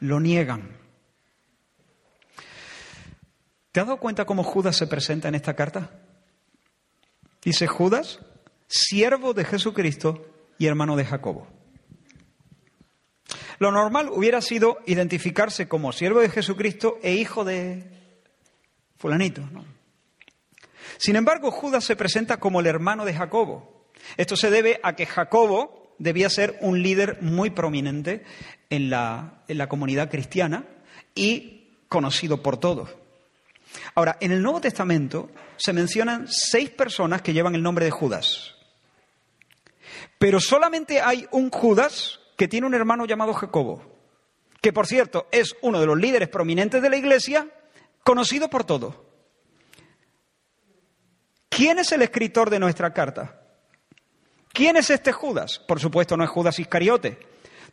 [0.00, 0.76] lo niegan.
[3.70, 5.90] ¿Te has dado cuenta cómo Judas se presenta en esta carta?
[7.40, 8.18] Dice Judas,
[8.66, 10.26] siervo de Jesucristo
[10.60, 11.48] y hermano de Jacobo.
[13.58, 17.90] Lo normal hubiera sido identificarse como siervo de Jesucristo e hijo de
[18.98, 19.42] fulanito.
[20.98, 23.88] Sin embargo, Judas se presenta como el hermano de Jacobo.
[24.18, 28.22] Esto se debe a que Jacobo debía ser un líder muy prominente
[28.68, 30.66] en la, en la comunidad cristiana
[31.14, 32.94] y conocido por todos.
[33.94, 38.59] Ahora, en el Nuevo Testamento se mencionan seis personas que llevan el nombre de Judas.
[40.20, 43.82] Pero solamente hay un Judas que tiene un hermano llamado Jacobo,
[44.60, 47.48] que por cierto es uno de los líderes prominentes de la iglesia,
[48.04, 48.96] conocido por todos.
[51.48, 53.40] ¿Quién es el escritor de nuestra carta?
[54.52, 55.58] ¿Quién es este Judas?
[55.58, 57.18] Por supuesto no es Judas Iscariote,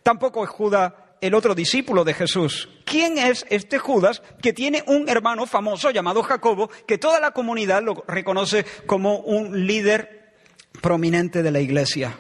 [0.02, 2.70] tampoco es Judas el otro discípulo de Jesús.
[2.86, 7.84] ¿Quién es este Judas que tiene un hermano famoso llamado Jacobo, que toda la comunidad
[7.84, 10.34] lo reconoce como un líder
[10.82, 12.18] prominente de la iglesia?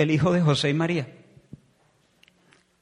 [0.00, 1.12] El hijo de José y María,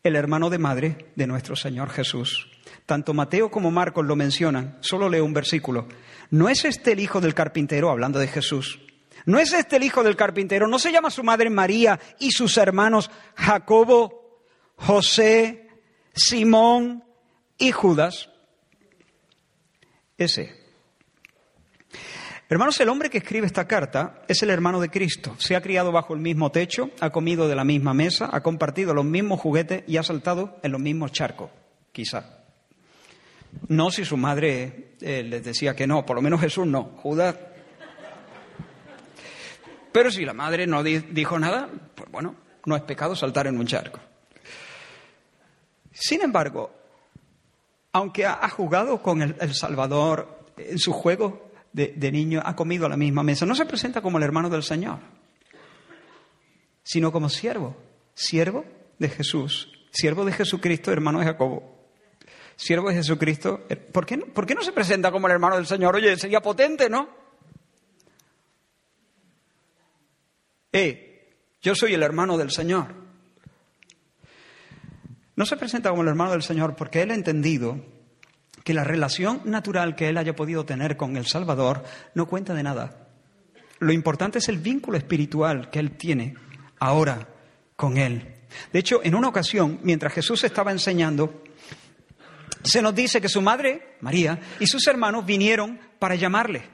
[0.05, 2.49] el hermano de madre de nuestro Señor Jesús.
[2.87, 5.89] Tanto Mateo como Marcos lo mencionan, solo leo un versículo.
[6.31, 8.79] ¿No es este el hijo del carpintero, hablando de Jesús?
[9.27, 10.69] ¿No es este el hijo del carpintero?
[10.69, 14.45] ¿No se llama su madre María y sus hermanos Jacobo,
[14.77, 15.71] José,
[16.15, 17.03] Simón
[17.59, 18.31] y Judas?
[20.17, 20.58] Ese
[22.51, 25.37] Hermanos, el hombre que escribe esta carta es el hermano de Cristo.
[25.39, 28.95] Se ha criado bajo el mismo techo, ha comido de la misma mesa, ha compartido
[28.95, 31.51] los mismos juguetes y ha saltado en los mismos charcos,
[31.93, 32.39] quizá.
[33.69, 37.37] No si su madre eh, les decía que no, por lo menos Jesús no, Judas.
[39.93, 42.35] Pero si la madre no dijo nada, pues bueno,
[42.65, 44.01] no es pecado saltar en un charco.
[45.93, 46.75] Sin embargo,
[47.93, 50.93] aunque ha jugado con el Salvador en su
[51.87, 53.47] de, niño ha comido a la misma mesa.
[53.47, 54.99] No se presenta como el hermano del Señor,
[56.83, 57.77] sino como siervo,
[58.15, 58.65] siervo
[58.99, 61.77] de Jesús, siervo de Jesucristo, hermano de Jacobo.
[62.57, 65.67] Siervo de Jesucristo, ¿por qué, no, ¿por qué no se presenta como el hermano del
[65.67, 65.95] Señor?
[65.95, 67.09] Oye, sería potente, ¿no?
[70.73, 72.93] Eh, yo soy el hermano del Señor.
[75.37, 77.81] No se presenta como el hermano del Señor porque él ha entendido
[78.69, 82.63] que la relación natural que él haya podido tener con el Salvador no cuenta de
[82.63, 83.09] nada.
[83.79, 86.35] Lo importante es el vínculo espiritual que él tiene
[86.79, 87.27] ahora
[87.77, 88.35] con él.
[88.71, 91.45] De hecho, en una ocasión, mientras Jesús estaba enseñando,
[92.63, 96.65] se nos dice que su madre, María, y sus hermanos vinieron para llamarle.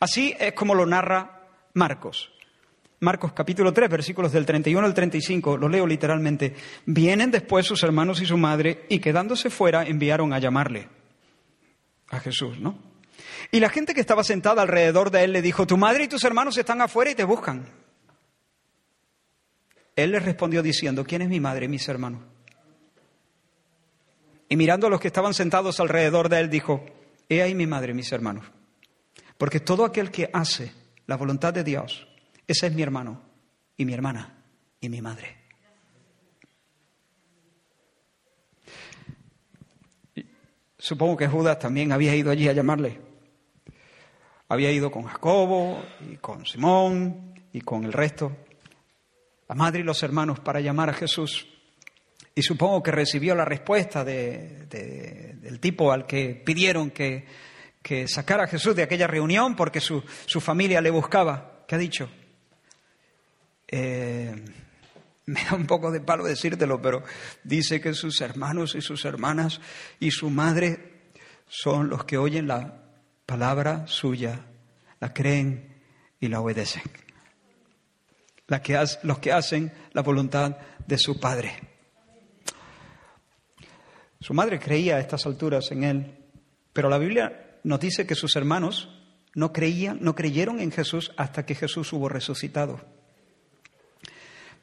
[0.00, 2.32] Así es como lo narra Marcos.
[3.00, 6.54] Marcos capítulo 3, versículos del 31 al 35, lo leo literalmente.
[6.84, 10.88] Vienen después sus hermanos y su madre y quedándose fuera enviaron a llamarle
[12.10, 12.76] a Jesús, ¿no?
[13.52, 16.24] Y la gente que estaba sentada alrededor de él le dijo, tu madre y tus
[16.24, 17.68] hermanos están afuera y te buscan.
[19.94, 22.22] Él les respondió diciendo, ¿quién es mi madre y mis hermanos?
[24.48, 26.84] Y mirando a los que estaban sentados alrededor de él, dijo,
[27.28, 28.44] he ahí mi madre y mis hermanos.
[29.36, 30.72] Porque todo aquel que hace
[31.06, 32.07] la voluntad de Dios,
[32.48, 33.22] ese es mi hermano
[33.76, 34.42] y mi hermana
[34.80, 35.36] y mi madre.
[40.78, 42.98] Supongo que Judas también había ido allí a llamarle.
[44.48, 48.36] Había ido con Jacobo y con Simón y con el resto,
[49.48, 51.46] la madre y los hermanos, para llamar a Jesús.
[52.34, 57.26] Y supongo que recibió la respuesta del tipo al que pidieron que,
[58.06, 60.02] sacara a Jesús de aquella reunión porque su,
[60.40, 61.64] familia le buscaba.
[61.66, 62.08] ¿Qué ha dicho?
[63.68, 64.34] Eh,
[65.26, 67.04] me da un poco de palo decírtelo, pero
[67.44, 69.60] dice que sus hermanos y sus hermanas
[70.00, 71.10] y su madre
[71.46, 72.82] son los que oyen la
[73.26, 74.46] palabra suya,
[75.00, 75.82] la creen
[76.18, 76.82] y la obedecen.
[78.62, 81.52] que, los que hacen la voluntad de su Padre.
[84.20, 86.16] Su madre creía a estas alturas en él,
[86.72, 88.88] pero la Biblia nos dice que sus hermanos
[89.34, 92.97] no creían, no creyeron en Jesús hasta que Jesús hubo resucitado.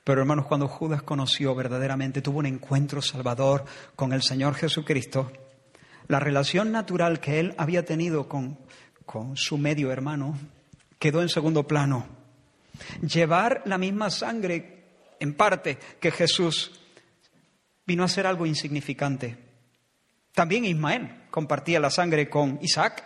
[0.05, 3.65] Pero hermanos, cuando Judas conoció verdaderamente, tuvo un encuentro salvador
[3.95, 5.31] con el Señor Jesucristo,
[6.07, 8.59] la relación natural que él había tenido con,
[9.03, 10.37] con su medio hermano
[10.99, 12.05] quedó en segundo plano.
[13.01, 14.83] Llevar la misma sangre,
[15.19, 16.79] en parte, que Jesús
[17.87, 19.39] vino a ser algo insignificante.
[20.33, 23.03] También Ismael compartía la sangre con Isaac.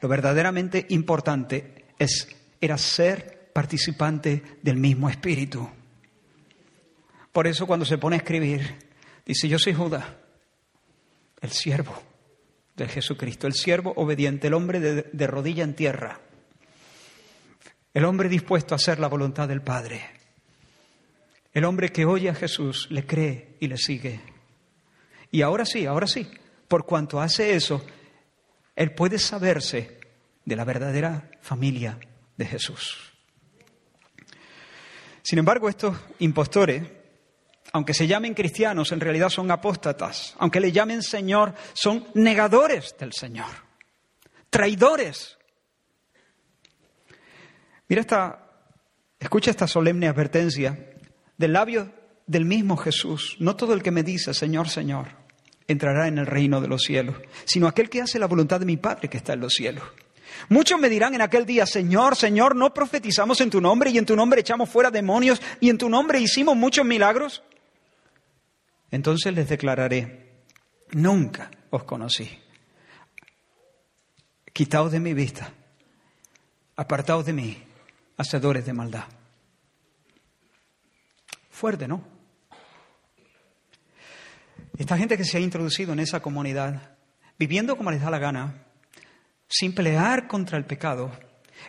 [0.00, 5.66] Lo verdaderamente importante es, era ser participante del mismo espíritu.
[7.32, 8.76] Por eso cuando se pone a escribir,
[9.24, 10.04] dice, yo soy Judas,
[11.40, 12.02] el siervo
[12.76, 16.20] de Jesucristo, el siervo obediente, el hombre de, rodilla en tierra,
[17.94, 20.02] el hombre dispuesto a hacer la voluntad del Padre,
[21.54, 24.20] el hombre que oye a Jesús, le cree y le sigue.
[25.30, 26.28] Y ahora sí, ahora sí,
[26.68, 27.86] por cuanto hace eso,
[28.74, 29.98] él puede saberse
[30.44, 31.98] de la verdadera familia
[32.36, 33.15] de Jesús.
[35.26, 36.84] Sin embargo, estos impostores
[37.72, 40.36] aunque se llamen cristianos, en realidad son apóstatas.
[40.38, 43.50] Aunque le llamen Señor, son negadores del Señor,
[44.50, 45.36] traidores.
[47.88, 48.50] Mira esta,
[49.18, 50.94] escucha esta solemne advertencia
[51.36, 51.92] del labio
[52.28, 53.36] del mismo Jesús.
[53.40, 55.08] No todo el que me dice Señor, Señor,
[55.66, 58.76] entrará en el reino de los cielos, sino aquel que hace la voluntad de mi
[58.76, 59.84] Padre que está en los cielos.
[60.48, 64.06] Muchos me dirán en aquel día, Señor, Señor, ¿no profetizamos en tu nombre y en
[64.06, 67.42] tu nombre echamos fuera demonios y en tu nombre hicimos muchos milagros?
[68.90, 70.44] Entonces les declararé,
[70.92, 72.38] nunca os conocí.
[74.52, 75.52] Quitaos de mi vista,
[76.76, 77.62] apartaos de mí,
[78.16, 79.04] hacedores de maldad.
[81.50, 82.02] Fuerte, ¿no?
[84.78, 86.96] Esta gente que se ha introducido en esa comunidad,
[87.38, 88.65] viviendo como les da la gana,
[89.48, 91.12] sin pelear contra el pecado,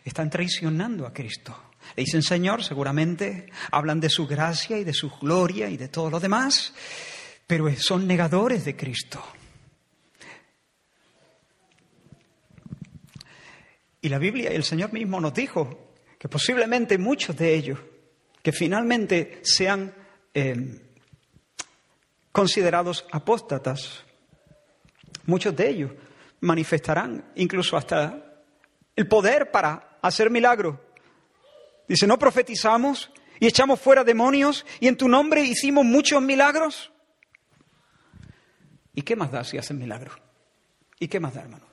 [0.03, 1.55] están traicionando a Cristo.
[1.95, 6.09] Le dicen Señor, seguramente, hablan de su gracia y de su gloria y de todo
[6.09, 6.73] lo demás,
[7.45, 9.23] pero son negadores de Cristo.
[14.01, 17.79] Y la Biblia y el Señor mismo nos dijo que posiblemente muchos de ellos,
[18.41, 19.93] que finalmente sean
[20.33, 20.81] eh,
[22.31, 24.03] considerados apóstatas,
[25.25, 25.91] muchos de ellos
[26.41, 28.43] manifestarán incluso hasta
[28.95, 30.75] el poder para hacer milagros
[31.87, 36.91] Dice, ¿no profetizamos y echamos fuera demonios y en tu nombre hicimos muchos milagros?
[38.93, 40.15] ¿Y qué más da si hacen milagros?
[40.99, 41.65] ¿Y qué más da, hermano?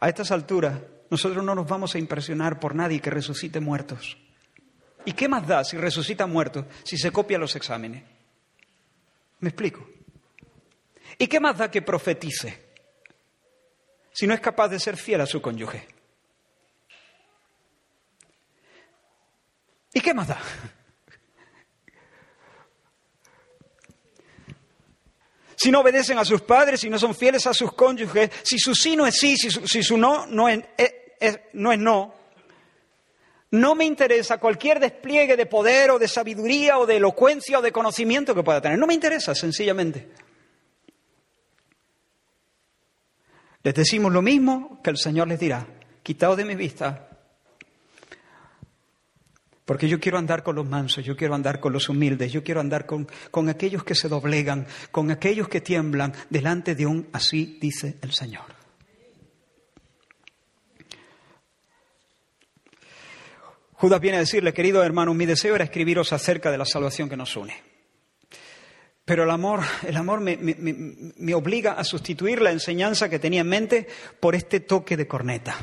[0.00, 4.16] A estas alturas, nosotros no nos vamos a impresionar por nadie que resucite muertos.
[5.04, 8.04] ¿Y qué más da si resucita muertos si se copia los exámenes?
[9.40, 9.86] ¿Me explico?
[11.22, 12.60] ¿Y qué más da que profetice
[14.10, 15.86] si no es capaz de ser fiel a su cónyuge?
[19.94, 20.40] ¿Y qué más da?
[25.54, 28.74] Si no obedecen a sus padres, si no son fieles a sus cónyuges, si su
[28.74, 30.64] sí no es sí, si su, no no es,
[31.52, 32.14] no es no,
[33.52, 37.70] no me interesa cualquier despliegue de poder o de sabiduría o de elocuencia o de
[37.70, 38.76] conocimiento que pueda tener.
[38.76, 40.31] No me interesa, sencillamente.
[43.62, 45.66] Les decimos lo mismo que el Señor les dirá,
[46.02, 47.08] quitaos de mi vista,
[49.64, 52.60] porque yo quiero andar con los mansos, yo quiero andar con los humildes, yo quiero
[52.60, 57.58] andar con, con aquellos que se doblegan, con aquellos que tiemblan delante de un así
[57.60, 58.44] dice el Señor.
[63.74, 67.16] Judas viene a decirle, querido hermano, mi deseo era escribiros acerca de la salvación que
[67.16, 67.71] nos une.
[69.04, 73.48] Pero el amor, el amor me, me, obliga a sustituir la enseñanza que tenía en
[73.48, 73.88] mente
[74.20, 75.56] por este toque de corneta,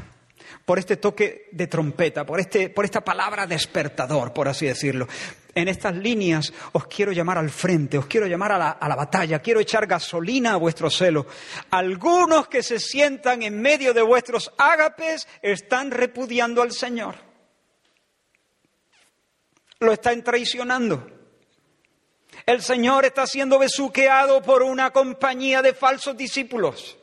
[0.65, 5.07] por este toque de trompeta, por, este, por esta palabra despertador, por así decirlo.
[5.55, 8.95] En estas líneas os quiero llamar al frente, os quiero llamar a la, a la
[8.95, 11.25] batalla, quiero echar gasolina a vuestro celo.
[11.71, 17.15] Algunos que se sientan en medio de vuestros ágapes están repudiando al Señor.
[19.79, 21.18] Lo están traicionando.
[22.45, 26.97] El Señor está siendo besuqueado por una compañía de falsos discípulos.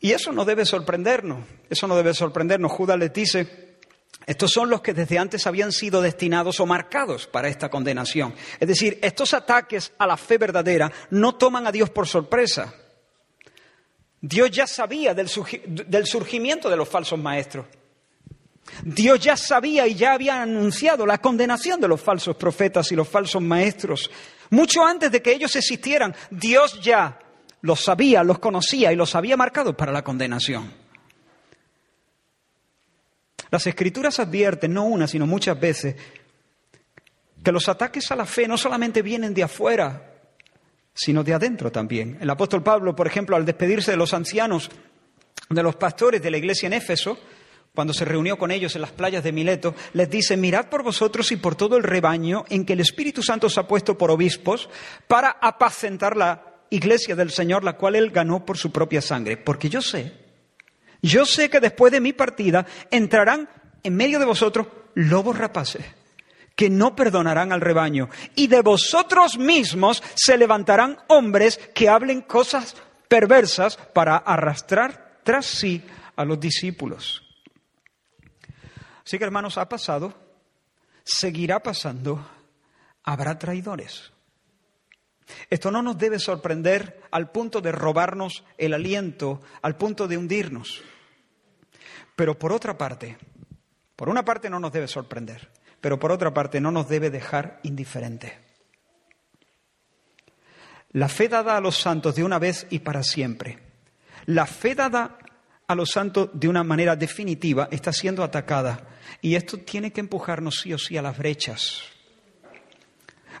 [0.00, 2.72] Y eso no debe sorprendernos, eso no debe sorprendernos.
[2.72, 3.78] Judas les dice,
[4.26, 8.34] estos son los que desde antes habían sido destinados o marcados para esta condenación.
[8.60, 12.74] Es decir, estos ataques a la fe verdadera no toman a Dios por sorpresa.
[14.20, 17.66] Dios ya sabía del, surgimiento de los falsos maestros.
[18.82, 23.08] Dios ya sabía y ya había anunciado la condenación de los falsos profetas y los
[23.08, 24.10] falsos maestros.
[24.50, 27.18] Mucho antes de que ellos existieran, Dios ya
[27.62, 30.72] los sabía, los conocía y los había marcado para la condenación.
[33.50, 35.94] Las escrituras advierten, no una, sino muchas veces,
[37.42, 40.12] que los ataques a la fe no solamente vienen de afuera,
[40.92, 42.18] sino de adentro también.
[42.20, 44.70] El apóstol Pablo, por ejemplo, al despedirse de los ancianos,
[45.50, 47.18] de los pastores de la iglesia en Éfeso,
[47.74, 51.32] cuando se reunió con ellos en las playas de Mileto, les dice, mirad por vosotros
[51.32, 54.68] y por todo el rebaño en que el Espíritu Santo os ha puesto por obispos
[55.08, 59.36] para apacentar la iglesia del Señor, la cual él ganó por su propia sangre.
[59.36, 60.12] Porque yo sé,
[61.02, 63.48] yo sé que después de mi partida entrarán
[63.82, 65.84] en medio de vosotros lobos rapaces
[66.54, 68.08] que no perdonarán al rebaño.
[68.36, 72.76] Y de vosotros mismos se levantarán hombres que hablen cosas
[73.08, 75.82] perversas para arrastrar tras sí
[76.14, 77.23] a los discípulos.
[79.04, 80.14] Así que hermanos, ha pasado,
[81.02, 82.26] seguirá pasando,
[83.02, 84.12] habrá traidores.
[85.50, 90.82] Esto no nos debe sorprender al punto de robarnos el aliento, al punto de hundirnos.
[92.16, 93.18] Pero por otra parte,
[93.96, 95.50] por una parte no nos debe sorprender,
[95.80, 98.32] pero por otra parte no nos debe dejar indiferentes.
[100.92, 103.58] La fe dada a los santos de una vez y para siempre.
[104.26, 105.18] La fe dada
[105.66, 108.88] a los santos de una manera definitiva está siendo atacada
[109.20, 111.82] y esto tiene que empujarnos sí o sí a las brechas.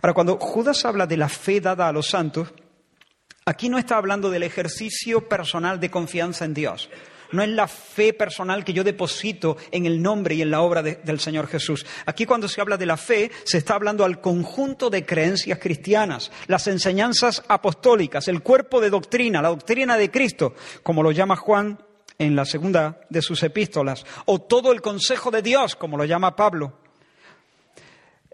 [0.02, 2.52] Ahora, cuando Judas habla de la fe dada a los santos,
[3.46, 6.90] aquí no está hablando del ejercicio personal de confianza en Dios.
[7.32, 10.82] No es la fe personal que yo deposito en el nombre y en la obra
[10.82, 11.84] del Señor Jesús.
[12.06, 16.30] Aquí cuando se habla de la fe, se está hablando al conjunto de creencias cristianas,
[16.46, 21.78] las enseñanzas apostólicas, el cuerpo de doctrina, la doctrina de Cristo, como lo llama Juan
[22.18, 26.36] en la segunda de sus epístolas, o todo el consejo de Dios, como lo llama
[26.36, 26.78] Pablo.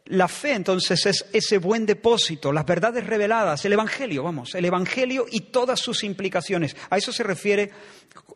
[0.07, 5.27] La fe entonces es ese buen depósito, las verdades reveladas, el Evangelio, vamos, el Evangelio
[5.31, 6.77] y todas sus implicaciones.
[6.91, 7.71] A eso se refiere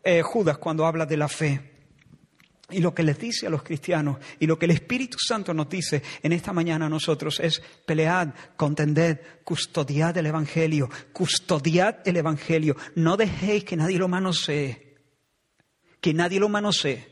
[0.03, 1.71] eh, Judas cuando habla de la fe.
[2.69, 5.69] Y lo que les dice a los cristianos y lo que el Espíritu Santo nos
[5.69, 12.75] dice en esta mañana a nosotros es pelead, contended, custodiad el Evangelio, custodiad el Evangelio,
[12.95, 14.84] no dejéis que nadie lo manosee
[16.05, 17.03] que nadie lo manosee,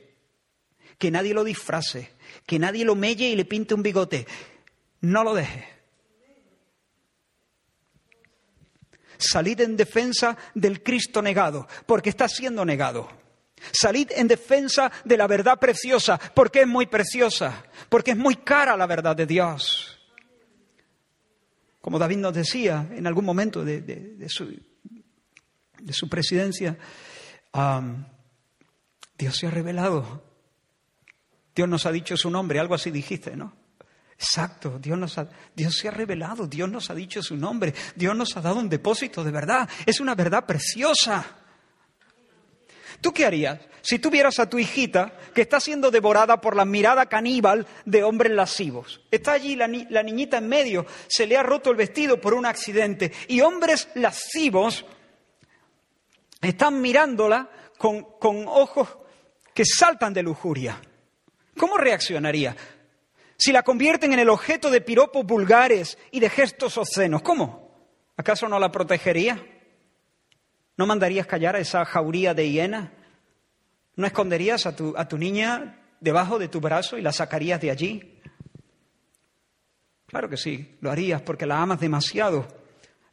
[1.00, 2.12] que nadie lo disfrace,
[2.46, 4.28] que nadie lo melle y le pinte un bigote.
[5.02, 5.68] No lo deje.
[9.18, 13.10] Salid en defensa del Cristo negado, porque está siendo negado.
[13.72, 18.78] Salid en defensa de la verdad preciosa, porque es muy preciosa, porque es muy cara
[18.78, 20.00] la verdad de Dios.
[21.82, 26.78] Como David nos decía en algún momento de, su, presidencia,
[29.24, 30.22] Dios se ha revelado.
[31.56, 33.56] Dios nos ha dicho su nombre, algo así dijiste, ¿no?
[34.18, 38.18] Exacto, Dios, nos ha, Dios se ha revelado, Dios nos ha dicho su nombre, Dios
[38.18, 41.26] nos ha dado un depósito de verdad, es una verdad preciosa.
[43.00, 47.06] ¿Tú qué harías si tuvieras a tu hijita que está siendo devorada por la mirada
[47.06, 49.00] caníbal de hombres lascivos?
[49.10, 53.14] Está allí la, niñita en medio, se le ha roto el vestido por un accidente
[53.30, 54.86] y hombres lascivos
[56.42, 58.98] están mirándola con, con ojos
[59.54, 60.80] que saltan de lujuria.
[61.58, 62.56] ¿Cómo reaccionaría?
[63.38, 67.64] Si la convierten en el objeto de piropos vulgares y de gestos obscenos, ¿cómo?
[68.16, 69.44] ¿Acaso no la protegería?
[70.78, 72.94] ¿No mandarías callar a esa jauría de hiena?
[73.96, 77.72] ¿No esconderías a tu, a tu niña debajo de tu brazo y la sacarías de
[77.72, 78.22] allí?
[80.08, 82.48] Claro que sí, lo harías porque la amas demasiado.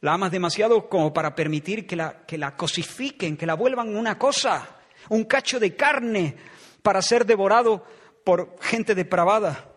[0.01, 4.17] La amas demasiado como para permitir que la, que la cosifiquen, que la vuelvan una
[4.17, 4.80] cosa,
[5.11, 6.37] un cacho de carne
[6.81, 7.85] para ser devorado
[8.23, 9.69] por gente depravada.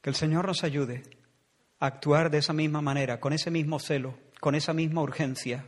[0.00, 1.04] Que el Señor nos ayude
[1.78, 5.64] a actuar de esa misma manera, con ese mismo celo, con esa misma urgencia,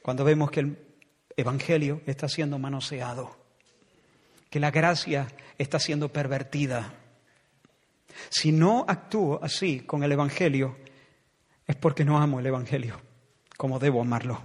[0.00, 0.78] cuando vemos que el
[1.36, 3.36] Evangelio está siendo manoseado,
[4.48, 5.28] que la gracia
[5.58, 6.94] está siendo pervertida.
[8.30, 10.78] Si no actúo así con el Evangelio,
[11.66, 13.00] es porque no amo el Evangelio
[13.56, 14.42] como debo amarlo.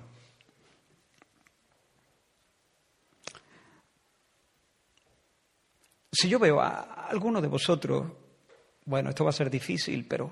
[6.11, 8.05] Si yo veo a alguno de vosotros
[8.89, 10.31] bueno, esto va a ser difícil, pero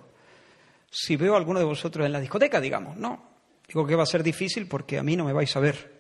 [0.90, 3.22] si veo a alguno de vosotros en la discoteca, digamos, no,
[3.68, 5.96] digo que va a ser difícil porque a mí no me vais a ver.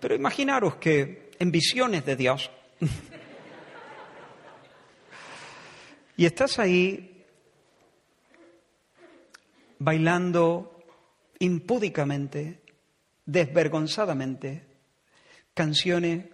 [0.00, 2.50] pero imaginaros que en visiones de Dios,
[6.16, 7.11] y estás ahí
[9.82, 10.78] bailando
[11.40, 12.62] impúdicamente,
[13.26, 14.66] desvergonzadamente,
[15.54, 16.26] canciones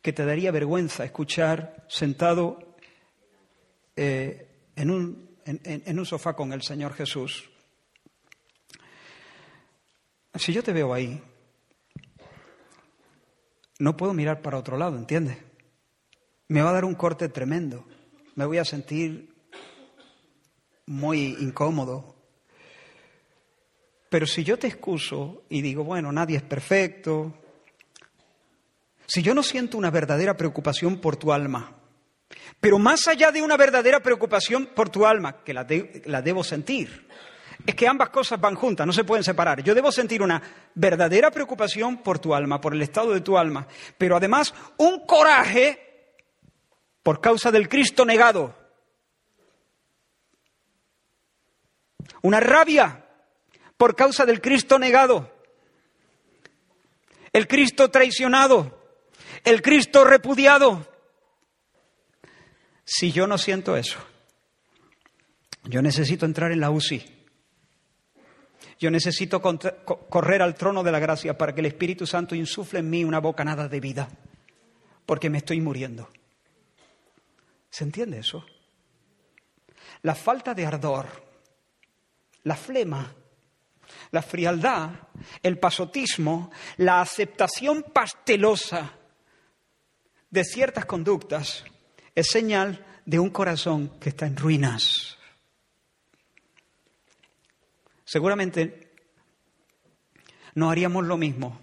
[0.00, 2.76] que te daría vergüenza escuchar sentado
[3.96, 7.50] eh, en, un, en, un sofá con el Señor Jesús,
[10.34, 11.20] si yo te veo ahí,
[13.78, 15.36] no puedo mirar para otro lado, ¿entiendes?
[16.48, 17.84] Me va a dar un corte tremendo,
[18.36, 19.34] me voy a sentir
[20.86, 22.11] muy incómodo.
[24.12, 27.32] Pero si yo te excuso y digo, bueno, nadie es perfecto,
[29.06, 31.72] si yo no siento una verdadera preocupación por tu alma,
[32.60, 37.08] pero más allá de una verdadera preocupación por tu alma, que la, debo sentir,
[37.64, 39.62] es que ambas cosas van juntas, no se pueden separar.
[39.62, 40.42] Yo debo sentir una
[40.74, 46.18] verdadera preocupación por tu alma, por el estado de tu alma, pero además un coraje
[47.02, 48.54] por causa del Cristo negado.
[52.20, 53.01] Una rabia
[53.82, 55.28] por causa del Cristo negado.
[57.32, 58.80] El Cristo traicionado.
[59.42, 60.86] El Cristo repudiado.
[62.84, 63.98] Si yo no siento eso,
[65.64, 67.04] yo necesito entrar en la UCI.
[68.78, 72.88] Yo necesito correr al trono de la gracia para que el Espíritu Santo insufle en
[72.88, 74.08] mí una bocanada de vida,
[75.06, 76.08] porque me estoy muriendo.
[77.68, 78.46] ¿Se entiende eso?
[80.02, 81.08] La falta de ardor,
[82.44, 83.16] la flema,
[84.10, 84.90] la frialdad,
[85.42, 88.92] el pasotismo, la aceptación pastelosa
[90.30, 91.64] de ciertas conductas
[92.14, 95.18] es señal de un corazón que está en ruinas.
[98.04, 98.92] Seguramente
[100.54, 101.60] no haríamos lo mismo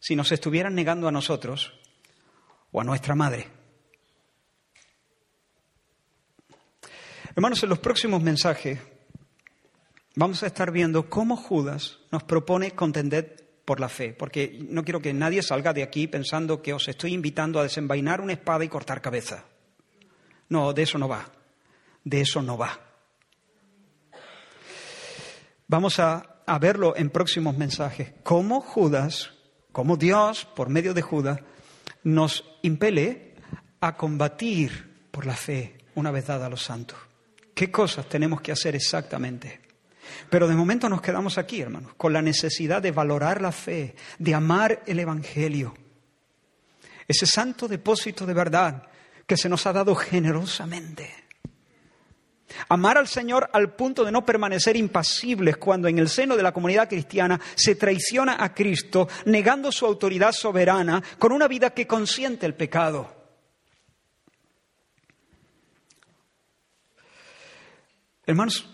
[0.00, 1.72] si nos estuvieran negando a nosotros
[2.72, 3.48] o a nuestra madre.
[7.34, 8.80] Hermanos, en los próximos mensajes
[10.14, 15.02] vamos a estar viendo cómo Judas nos propone contender por la fe, porque no quiero
[15.02, 18.68] que nadie salga de aquí pensando que os estoy invitando a desenvainar una espada y
[18.68, 19.44] cortar cabeza.
[20.48, 21.30] No, de eso no va.
[22.02, 22.80] De eso no va.
[25.66, 28.14] Vamos a, verlo en próximos mensajes.
[28.22, 29.32] Cómo Judas,
[29.70, 31.40] cómo Dios, por medio de Judas,
[32.04, 33.34] nos impele
[33.80, 36.98] a combatir por la fe una vez dada a los santos.
[37.54, 39.67] ¿Qué cosas tenemos que hacer exactamente?
[40.30, 44.34] Pero de momento nos quedamos aquí, hermanos, con la necesidad de valorar la fe, de
[44.34, 45.74] amar el Evangelio.
[47.06, 48.82] Ese santo depósito de verdad
[49.26, 51.28] que se nos ha dado generosamente.
[52.68, 56.52] Amar al Señor al punto de no permanecer impasibles cuando en el seno de la
[56.52, 62.46] comunidad cristiana se traiciona a Cristo, negando su autoridad soberana con una vida que consiente
[62.46, 63.14] el pecado.
[68.26, 68.68] Hermanos,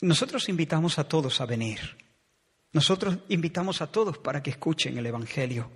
[0.00, 1.80] nosotros invitamos a todos a venir.
[2.72, 5.70] Nosotros invitamos a todos para que escuchen el Evangelio.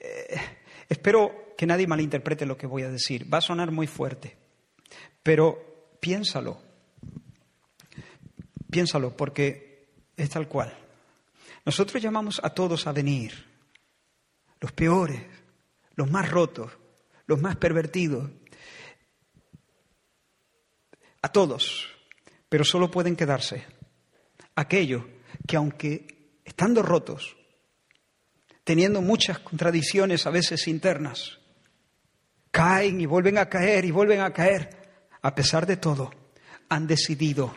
[0.00, 0.40] Eh,
[0.88, 3.32] espero que nadie malinterprete lo que voy a decir.
[3.32, 4.36] Va a sonar muy fuerte,
[5.22, 6.60] pero piénsalo.
[8.70, 10.76] Piénsalo porque es tal cual.
[11.64, 13.46] Nosotros llamamos a todos a venir,
[14.60, 15.22] los peores,
[15.94, 16.72] los más rotos,
[17.26, 18.30] los más pervertidos,
[21.22, 21.88] a todos,
[22.48, 23.64] pero solo pueden quedarse
[24.54, 25.04] aquellos
[25.46, 27.36] que aunque estando rotos,
[28.64, 31.38] teniendo muchas contradicciones a veces internas,
[32.50, 34.82] caen y vuelven a caer y vuelven a caer.
[35.22, 36.10] A pesar de todo,
[36.68, 37.56] han decidido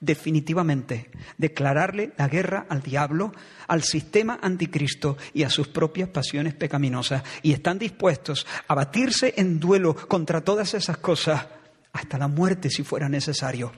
[0.00, 3.32] definitivamente declararle la guerra al diablo,
[3.66, 7.22] al sistema anticristo y a sus propias pasiones pecaminosas.
[7.42, 11.46] Y están dispuestos a batirse en duelo contra todas esas cosas
[11.92, 13.72] hasta la muerte si fuera necesario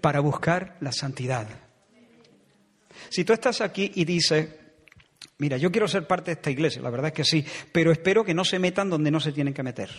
[0.00, 1.46] para buscar la santidad.
[3.08, 4.48] Si tú estás aquí y dices,
[5.38, 8.24] mira, yo quiero ser parte de esta iglesia, la verdad es que sí, pero espero
[8.24, 9.90] que no se metan donde no se tienen que meter.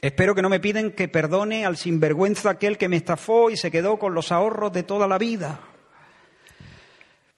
[0.00, 3.70] Espero que no me piden que perdone al sinvergüenza aquel que me estafó y se
[3.70, 5.60] quedó con los ahorros de toda la vida.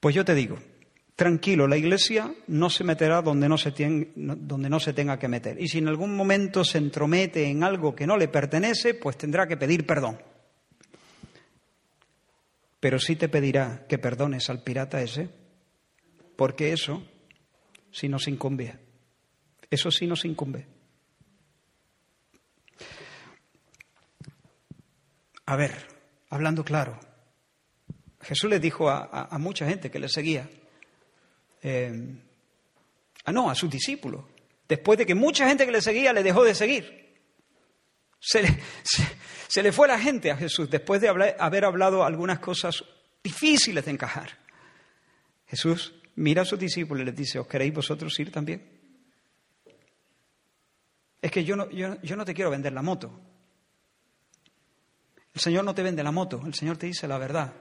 [0.01, 0.59] Pues yo te digo,
[1.17, 3.73] tranquilo, la iglesia no se meterá donde no se,
[4.15, 5.61] donde no se tenga que meter.
[5.61, 9.49] Y si en algún momento se entromete en algo que no le pertenece, pues tendrá
[9.49, 10.19] que pedir perdón.
[12.79, 15.31] Pero sí te pedirá que perdones al pirata ese,
[16.37, 17.03] porque eso
[17.91, 18.79] sí nos incumbe.
[19.71, 20.67] Eso sí nos incumbe.
[25.47, 25.73] A ver,
[26.29, 27.01] hablando claro,
[28.21, 30.49] Jesús le dijo a, mucha gente que le seguía,
[31.69, 31.93] eh,
[33.25, 34.25] ah, no, a sus discípulos,
[34.69, 37.17] después de que mucha gente que le seguía le dejó de seguir.
[38.21, 38.41] Se
[39.63, 42.85] le, fue la gente a Jesús después de haber hablado algunas cosas
[43.23, 44.39] difíciles de encajar.
[45.49, 48.63] Jesús mira a sus discípulos y les dice, ¿os queréis vosotros ir también?
[51.21, 53.21] Es que yo no, yo no te quiero vender la moto.
[55.35, 57.53] El Señor no te vende la moto, el Señor te dice la verdad.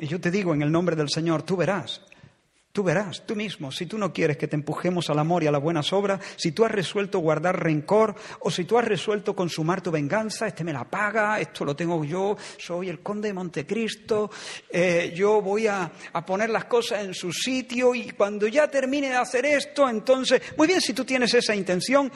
[0.00, 2.00] Y yo te digo en el nombre del Señor, tú verás,
[2.72, 5.52] tú verás, tú mismo, si tú no quieres que te empujemos al amor y a
[5.52, 9.82] las buenas obras, si tú has resuelto guardar rencor o si tú has resuelto consumar
[9.82, 14.30] tu venganza, este me la paga, esto lo tengo yo, soy el conde de Montecristo,
[14.70, 19.08] eh, yo voy a, a, poner las cosas en su sitio y cuando ya termine
[19.08, 22.10] de hacer esto, entonces, muy bien, si tú tienes esa intención,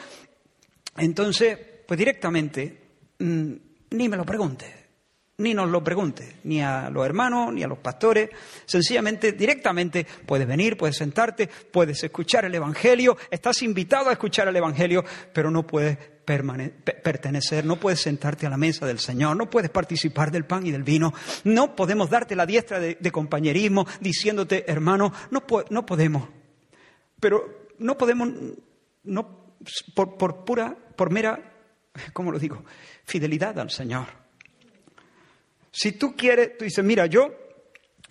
[0.97, 2.87] entonces, pues directamente...
[3.19, 3.53] Mm,
[3.91, 4.86] ni me lo pregunte,
[5.39, 8.31] ni nos lo pregunte, ni a los hermanos, ni a los pastores.
[8.65, 14.57] Sencillamente, directamente, puedes venir, puedes sentarte, puedes escuchar el Evangelio, estás invitado a escuchar el
[14.57, 19.71] Evangelio, pero no puedes pertenecer, no puedes sentarte a la mesa del Señor, no puedes
[19.71, 21.13] participar del pan y del vino,
[21.45, 26.29] no podemos darte la diestra de, compañerismo diciéndote, hermano, no, no podemos.
[27.21, 28.29] Pero no podemos,
[29.95, 31.53] por, por pura, por mera,
[32.13, 32.65] ¿cómo lo digo?
[33.07, 34.26] fidelidad al Señor.
[35.79, 37.35] Si tú quieres, tú dices, mira, yo,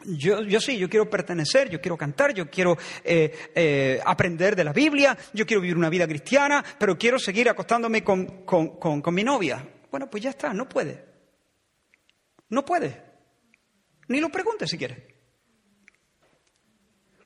[0.06, 4.64] yo, yo sí, yo quiero pertenecer, yo quiero cantar, yo quiero eh, eh, aprender de
[4.64, 9.24] la Biblia, yo quiero vivir una vida cristiana, pero quiero seguir acostándome con, con mi
[9.24, 9.68] novia.
[9.90, 11.06] Bueno, pues ya está, no puede.
[12.50, 13.02] No puede.
[14.10, 15.00] Ni lo preguntes si quieres.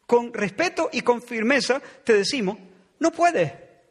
[0.06, 2.58] Con respeto y con firmeza te decimos,
[3.00, 3.82] no puede.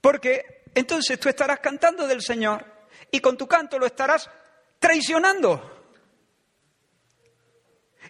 [0.00, 2.75] Porque entonces tú estarás cantando del Señor
[3.10, 4.28] y con tu canto lo estarás
[4.78, 5.76] traicionando.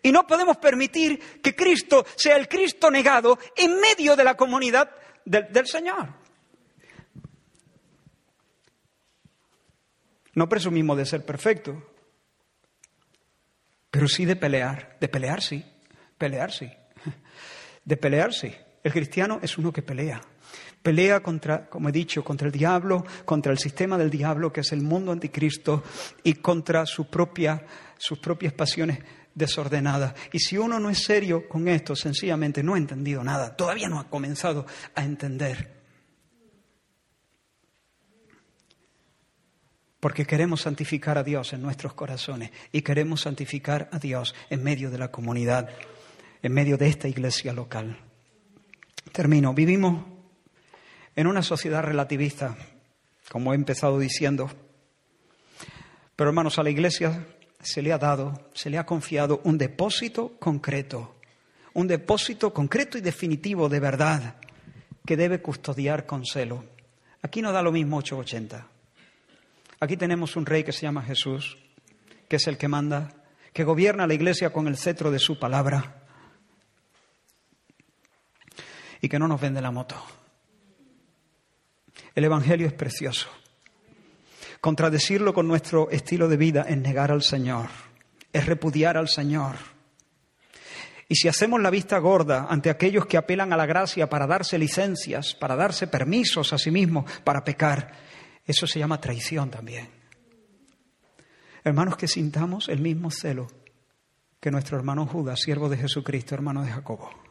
[0.03, 4.91] Y no podemos permitir que Cristo sea el Cristo negado en medio de la comunidad
[5.25, 6.15] del, Señor.
[10.35, 11.77] No presumimos de ser perfectos,
[13.91, 14.97] pero sí de pelear.
[15.01, 15.65] De pelear sí,
[16.19, 16.71] pelear sí.
[17.85, 18.55] De pelear sí.
[18.83, 20.21] El cristiano es uno que pelea.
[20.87, 24.70] Pelea contra, como he dicho, contra el diablo, contra el sistema del diablo, que es
[24.70, 25.82] el mundo anticristo,
[26.22, 27.66] y contra su propia,
[27.99, 29.01] sus propias pasiones
[29.34, 30.14] desordenadas.
[30.32, 33.99] Y si uno no es serio con esto, sencillamente no ha entendido nada, todavía no
[33.99, 34.64] ha comenzado
[34.95, 35.74] a entender.
[39.99, 44.93] Porque queremos santificar a Dios en nuestros corazones y queremos santificar a Dios en medio
[44.93, 45.68] de la comunidad,
[46.43, 47.99] en medio de esta iglesia local.
[49.11, 49.53] Termino.
[49.53, 50.16] Vivimos
[51.17, 52.57] en una sociedad relativista,
[53.31, 54.51] como he empezado diciendo.
[56.14, 57.27] Pero hermanos, a la Iglesia
[57.61, 61.17] se le ha dado, se le ha confiado un depósito concreto,
[61.73, 64.37] un depósito concreto y definitivo de verdad
[65.05, 66.64] que debe custodiar con celo.
[67.23, 68.69] Aquí no da lo mismo 880.
[69.81, 71.59] Aquí tenemos un rey que se llama Jesús,
[72.29, 73.12] que es el que manda,
[73.53, 76.03] que gobierna la iglesia con el cetro de su palabra
[79.01, 79.97] y que no nos vende la moto.
[82.17, 83.29] El Evangelio es precioso.
[84.62, 87.67] Contradecirlo con nuestro estilo de vida es negar al Señor,
[88.33, 89.57] es repudiar al Señor.
[91.09, 94.59] Y si hacemos la vista gorda ante aquellos que apelan a la gracia para darse
[94.59, 97.93] licencias, para darse permisos a sí mismos para pecar,
[98.47, 99.91] eso se llama traición también.
[101.62, 103.47] Hermanos, que sintamos el mismo celo
[104.41, 107.26] que nuestro hermano Judas, siervo de Jesucristo, hermano de Jacobo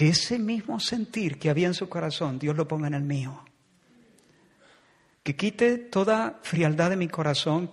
[0.00, 3.44] que ese mismo sentir que había en su corazón, Dios lo ponga en el mío.
[5.22, 7.70] Que quite toda frialdad de mi corazón,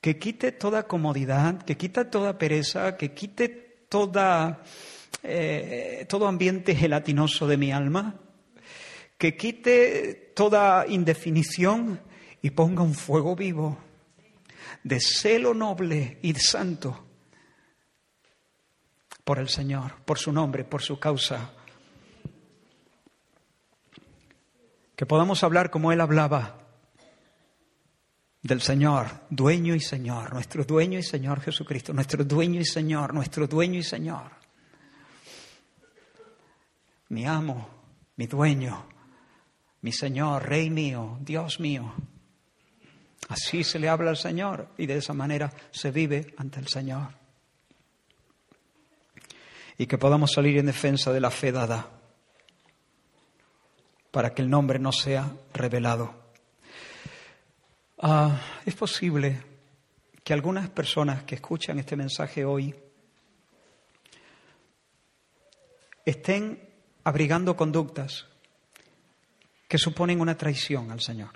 [0.00, 3.48] que quite toda comodidad, que quite toda pereza, que quite
[3.88, 4.62] toda,
[5.24, 8.14] eh, todo ambiente gelatinoso de mi alma,
[9.18, 12.00] que quite toda indefinición
[12.42, 13.76] y ponga un fuego vivo
[14.84, 17.09] de celo noble y santo
[19.24, 21.50] por el Señor, por su nombre, por su causa.
[24.96, 26.58] Que podamos hablar como Él hablaba
[28.42, 33.46] del Señor, dueño y Señor, nuestro dueño y Señor Jesucristo, nuestro dueño y Señor, nuestro
[33.46, 34.30] dueño y Señor.
[37.08, 37.68] Mi amo,
[38.16, 38.86] mi dueño,
[39.82, 41.92] mi Señor, Rey mío, Dios mío.
[43.28, 47.19] Así se le habla al Señor y de esa manera se vive ante el Señor.
[49.80, 51.88] Y que podamos salir en defensa de la fe dada
[54.10, 56.14] para que el nombre no sea revelado.
[57.96, 59.42] Ah, es posible
[60.22, 62.74] que algunas personas que escuchan este mensaje hoy
[66.04, 66.60] estén
[67.04, 68.26] abrigando conductas
[69.66, 71.30] que suponen una traición al Señor.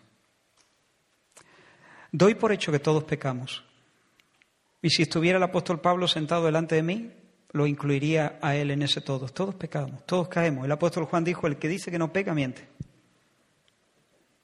[2.12, 3.64] Doy por hecho que todos pecamos.
[4.82, 7.23] Y si estuviera el apóstol Pablo sentado delante de mí,
[7.54, 9.32] lo incluiría a él en ese todos.
[9.32, 10.64] Todos pecamos, todos caemos.
[10.64, 12.68] El apóstol Juan dijo, el que dice que no peca, miente.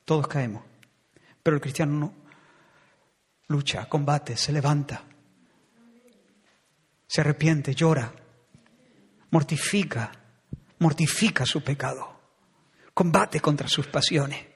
[0.05, 0.63] Todos caemos.
[1.43, 2.15] Pero el cristiano no.
[3.49, 5.03] Lucha, combate, se levanta.
[7.09, 8.13] Se arrepiente, llora.
[9.33, 10.13] Mortifica,
[10.79, 12.21] mortifica su pecado.
[12.95, 14.47] Combate contra sus pasiones.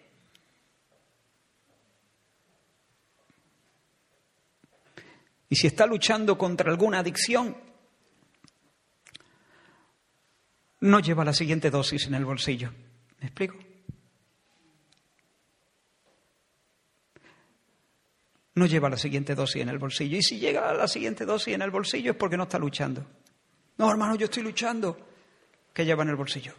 [5.49, 7.74] Y si está luchando contra alguna adicción,
[10.85, 12.71] no lleva la siguiente dosis en el bolsillo.
[13.21, 13.57] ¿Me explico?
[18.55, 20.17] No lleva la siguiente dosis en el bolsillo.
[20.17, 23.05] Y si llega la siguiente dosis en el bolsillo es porque no está luchando.
[23.79, 25.09] No, hermano, yo estoy luchando.
[25.73, 26.53] ¿Qué lleva en el bolsillo?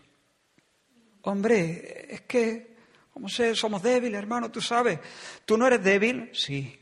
[1.22, 2.76] Hombre, es que,
[3.14, 5.00] como sé, somos débiles, hermano, tú sabes.
[5.46, 6.30] ¿Tú no eres débil?
[6.34, 6.80] Sí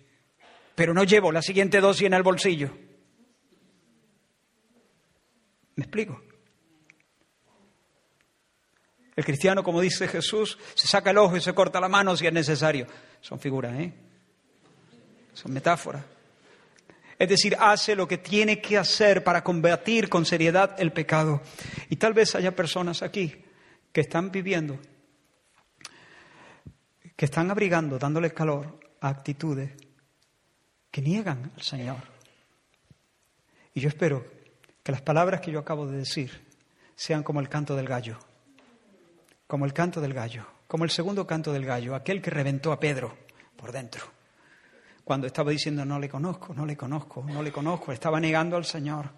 [0.75, 2.71] pero no llevo la siguiente dosis en el bolsillo.
[5.75, 6.21] ¿Me explico?
[9.15, 12.25] El cristiano, como dice Jesús, se saca el ojo y se corta la mano si
[12.25, 12.87] es necesario.
[13.21, 13.93] Son figuras, ¿eh?
[15.33, 16.03] Son metáforas.
[17.17, 21.41] Es decir, hace lo que tiene que hacer para combatir con seriedad el pecado.
[21.89, 23.43] Y tal vez haya personas aquí
[23.91, 24.79] que están viviendo,
[27.15, 29.71] que están abrigando, dándoles calor a actitudes
[30.89, 31.97] que niegan al Señor.
[33.75, 34.25] Y yo espero
[34.83, 36.45] que las palabras que yo acabo de decir
[36.95, 38.17] sean como el canto del gallo,
[39.53, 42.79] como el canto del gallo, como el segundo canto del gallo, aquel que reventó a
[42.79, 43.15] Pedro
[43.55, 44.03] por dentro,
[45.03, 48.65] cuando estaba diciendo no le conozco, no le conozco, no le conozco, estaba negando al
[48.65, 49.11] Señor.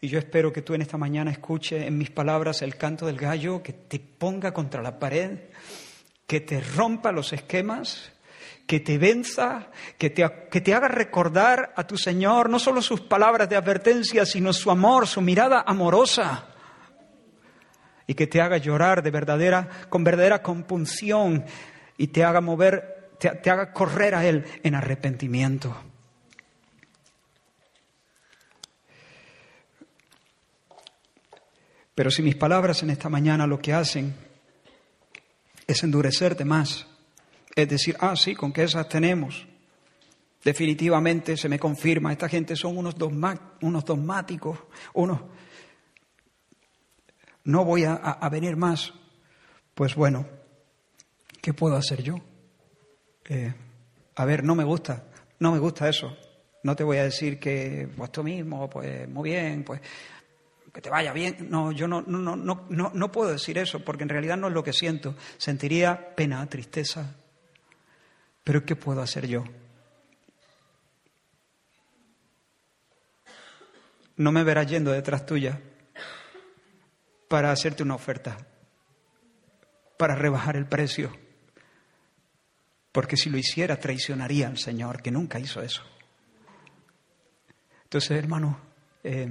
[0.00, 3.18] Y yo espero que tú en esta mañana escuches en mis palabras el canto del
[3.18, 5.40] gallo, que te ponga contra la pared,
[6.26, 8.10] que te rompa los esquemas,
[8.66, 9.68] que te venza,
[9.98, 14.24] que te, que te haga recordar a tu Señor no solo sus palabras de advertencia,
[14.24, 16.55] sino su amor, su mirada amorosa,
[18.06, 21.44] y que te haga llorar de verdadera, con verdadera compunción
[21.96, 25.76] y te haga mover, te, te haga correr a Él en arrepentimiento.
[31.96, 34.14] Pero si mis palabras en esta mañana lo que hacen
[35.66, 36.86] es endurecerte más,
[37.54, 39.46] es decir, ah, sí, con que esas tenemos.
[40.44, 42.94] Definitivamente se me confirma, esta gente son unos,
[43.62, 44.58] unos dogmáticos,
[44.92, 45.20] unos...
[47.46, 48.92] No voy a, venir más.
[49.74, 50.26] Pues bueno,
[51.40, 52.16] ¿qué puedo hacer yo?
[53.28, 53.54] Eh,
[54.16, 55.04] a ver, no me gusta,
[55.38, 56.16] no me gusta eso.
[56.64, 59.80] No te voy a decir que, pues tú mismo, pues muy bien, pues
[60.72, 61.46] que te vaya bien.
[61.48, 64.52] No, yo no, no, no, no, no puedo decir eso, porque en realidad no es
[64.52, 65.14] lo que siento.
[65.38, 67.14] Sentiría pena, tristeza,
[68.42, 69.44] pero ¿qué puedo hacer yo?
[74.16, 75.60] No me verás yendo detrás tuya
[77.28, 78.36] para hacerte una oferta,
[79.96, 81.16] para rebajar el precio.
[82.92, 85.82] Porque si lo hiciera, traicionaría al Señor, que nunca hizo eso.
[87.84, 88.60] Entonces, hermano,
[89.04, 89.28] eh,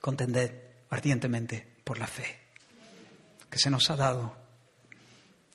[0.00, 0.52] contended
[0.90, 2.44] ardientemente por la fe
[3.54, 4.36] que se nos ha dado,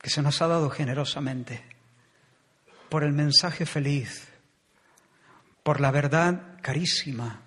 [0.01, 1.61] que se nos ha dado generosamente
[2.87, 4.29] por el mensaje feliz,
[5.63, 7.41] por la verdad carísima.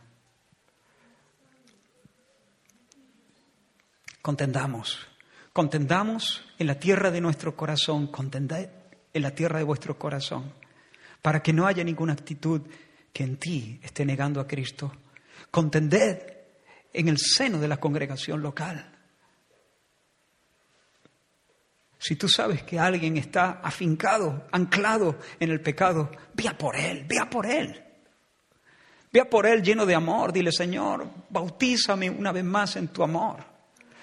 [4.22, 5.04] Contendamos,
[5.52, 8.68] contendamos en la tierra de nuestro corazón, contended
[9.12, 10.52] en la tierra de vuestro corazón,
[11.20, 12.62] para que no haya ninguna actitud
[13.12, 14.92] que en ti esté negando a Cristo.
[15.50, 16.22] Contended
[16.92, 18.90] en el seno de la congregación local.
[21.98, 27.28] Si tú sabes que alguien está afincado, anclado en el pecado, vea por él, vea
[27.28, 27.80] por él.
[29.12, 30.32] Vea por él lleno de amor.
[30.32, 33.51] Dile, Señor, bautízame una vez más en tu amor.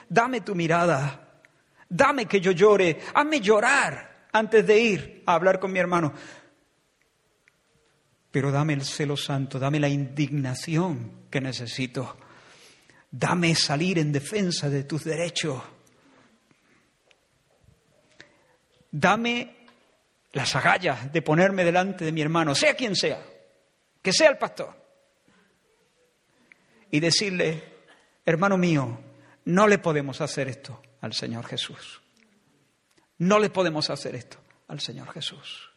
[0.09, 1.41] Dame tu mirada.
[1.87, 2.99] Dame que yo llore.
[3.13, 6.13] Hazme llorar antes de ir a hablar con mi hermano.
[8.31, 12.17] Pero dame el celo santo, dame la indignación que necesito.
[13.11, 15.61] Dame salir en defensa de tus derechos.
[18.91, 19.55] Dame
[20.31, 23.23] las agallas de ponerme delante de mi hermano, sea quien sea,
[24.01, 24.75] que sea el pastor,
[26.91, 27.63] y decirle,
[28.25, 28.99] hermano mío,
[29.49, 32.01] no le podemos hacer esto al Señor Jesús.
[33.17, 34.37] No le podemos hacer esto
[34.67, 35.71] al Señor Jesús.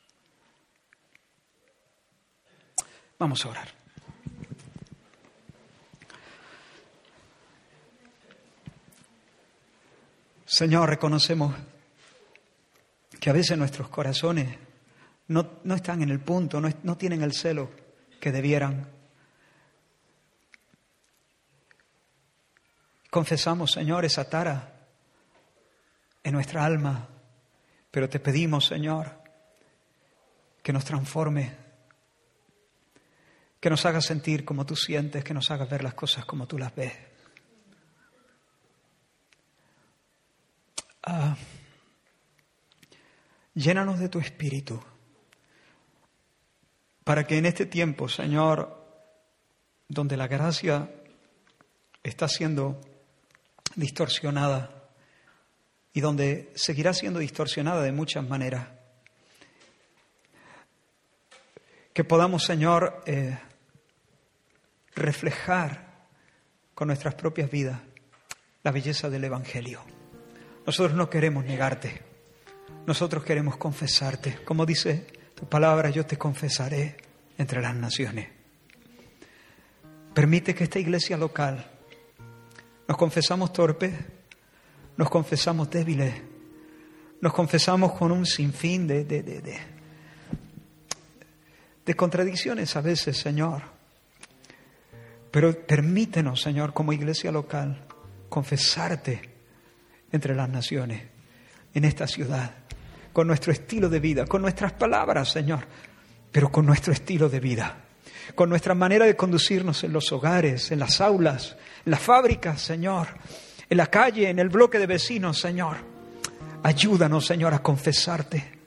[3.19, 3.69] Vamos a orar.
[10.45, 11.55] Señor, reconocemos
[13.19, 14.55] que a veces nuestros corazones
[15.29, 17.71] no, están en el punto, no, no tienen el celo
[18.21, 19.02] que debieran.
[23.13, 24.73] Confesamos, Señor, esa tara
[26.23, 27.09] en nuestra alma,
[27.91, 29.21] pero te pedimos, Señor,
[30.63, 31.55] que nos transforme,
[33.61, 36.57] que nos haga sentir como tú sientes, que nos haga ver las cosas como tú
[36.59, 36.95] las ves.
[41.03, 41.37] Ah.
[43.53, 44.83] Llénanos de tu espíritu
[47.05, 48.83] para que en este tiempo, Señor,
[49.87, 50.91] donde la gracia
[52.03, 52.81] está siendo
[53.77, 54.89] distorsionada
[55.93, 58.69] y donde seguirá siendo distorsionada de muchas maneras,
[61.93, 63.39] que podamos, Señor, eh,
[64.95, 66.07] reflejar
[66.75, 67.81] con nuestras propias vidas
[68.63, 69.81] la belleza del Evangelio.
[70.65, 72.03] Nosotros no queremos negarte.
[72.87, 74.39] Nosotros queremos confesarte.
[74.45, 76.97] Como dice tu palabra, yo te confesaré
[77.37, 78.29] entre las naciones.
[80.15, 81.72] Permite que esta iglesia local
[82.89, 83.95] nos confesamos torpes,
[84.97, 86.15] nos confesamos débiles,
[87.21, 89.59] nos confesamos con un sinfín de, de, de,
[91.85, 93.63] de contradicciones a veces, Señor.
[95.31, 97.87] Pero permítenos, Señor, como iglesia local,
[98.29, 99.31] confesarte
[100.11, 101.03] entre las naciones,
[101.75, 102.63] en esta ciudad
[103.13, 105.67] con nuestro estilo de vida, con nuestras palabras, Señor,
[106.31, 107.77] pero con nuestro estilo de vida,
[108.35, 113.09] con nuestra manera de conducirnos en los hogares, en las aulas, en las fábricas, Señor,
[113.69, 115.77] en la calle, en el bloque de vecinos, Señor.
[116.63, 118.61] Ayúdanos, Señor, a confesarte.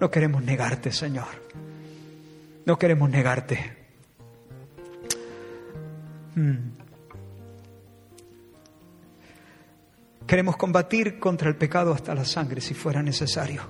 [0.00, 1.26] No queremos negarte, Señor.
[2.64, 3.76] No queremos negarte.
[6.34, 6.78] Hmm.
[10.26, 13.62] Queremos combatir contra el pecado hasta la sangre si fuera necesario.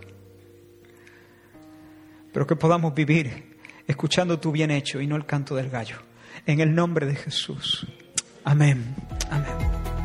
[2.33, 3.48] Pero que podamos vivir
[3.89, 5.97] escuchando tu bien hecho y no el canto del gallo.
[6.47, 7.85] En el nombre de Jesús.
[8.45, 8.95] Amén.
[9.31, 9.98] Amén.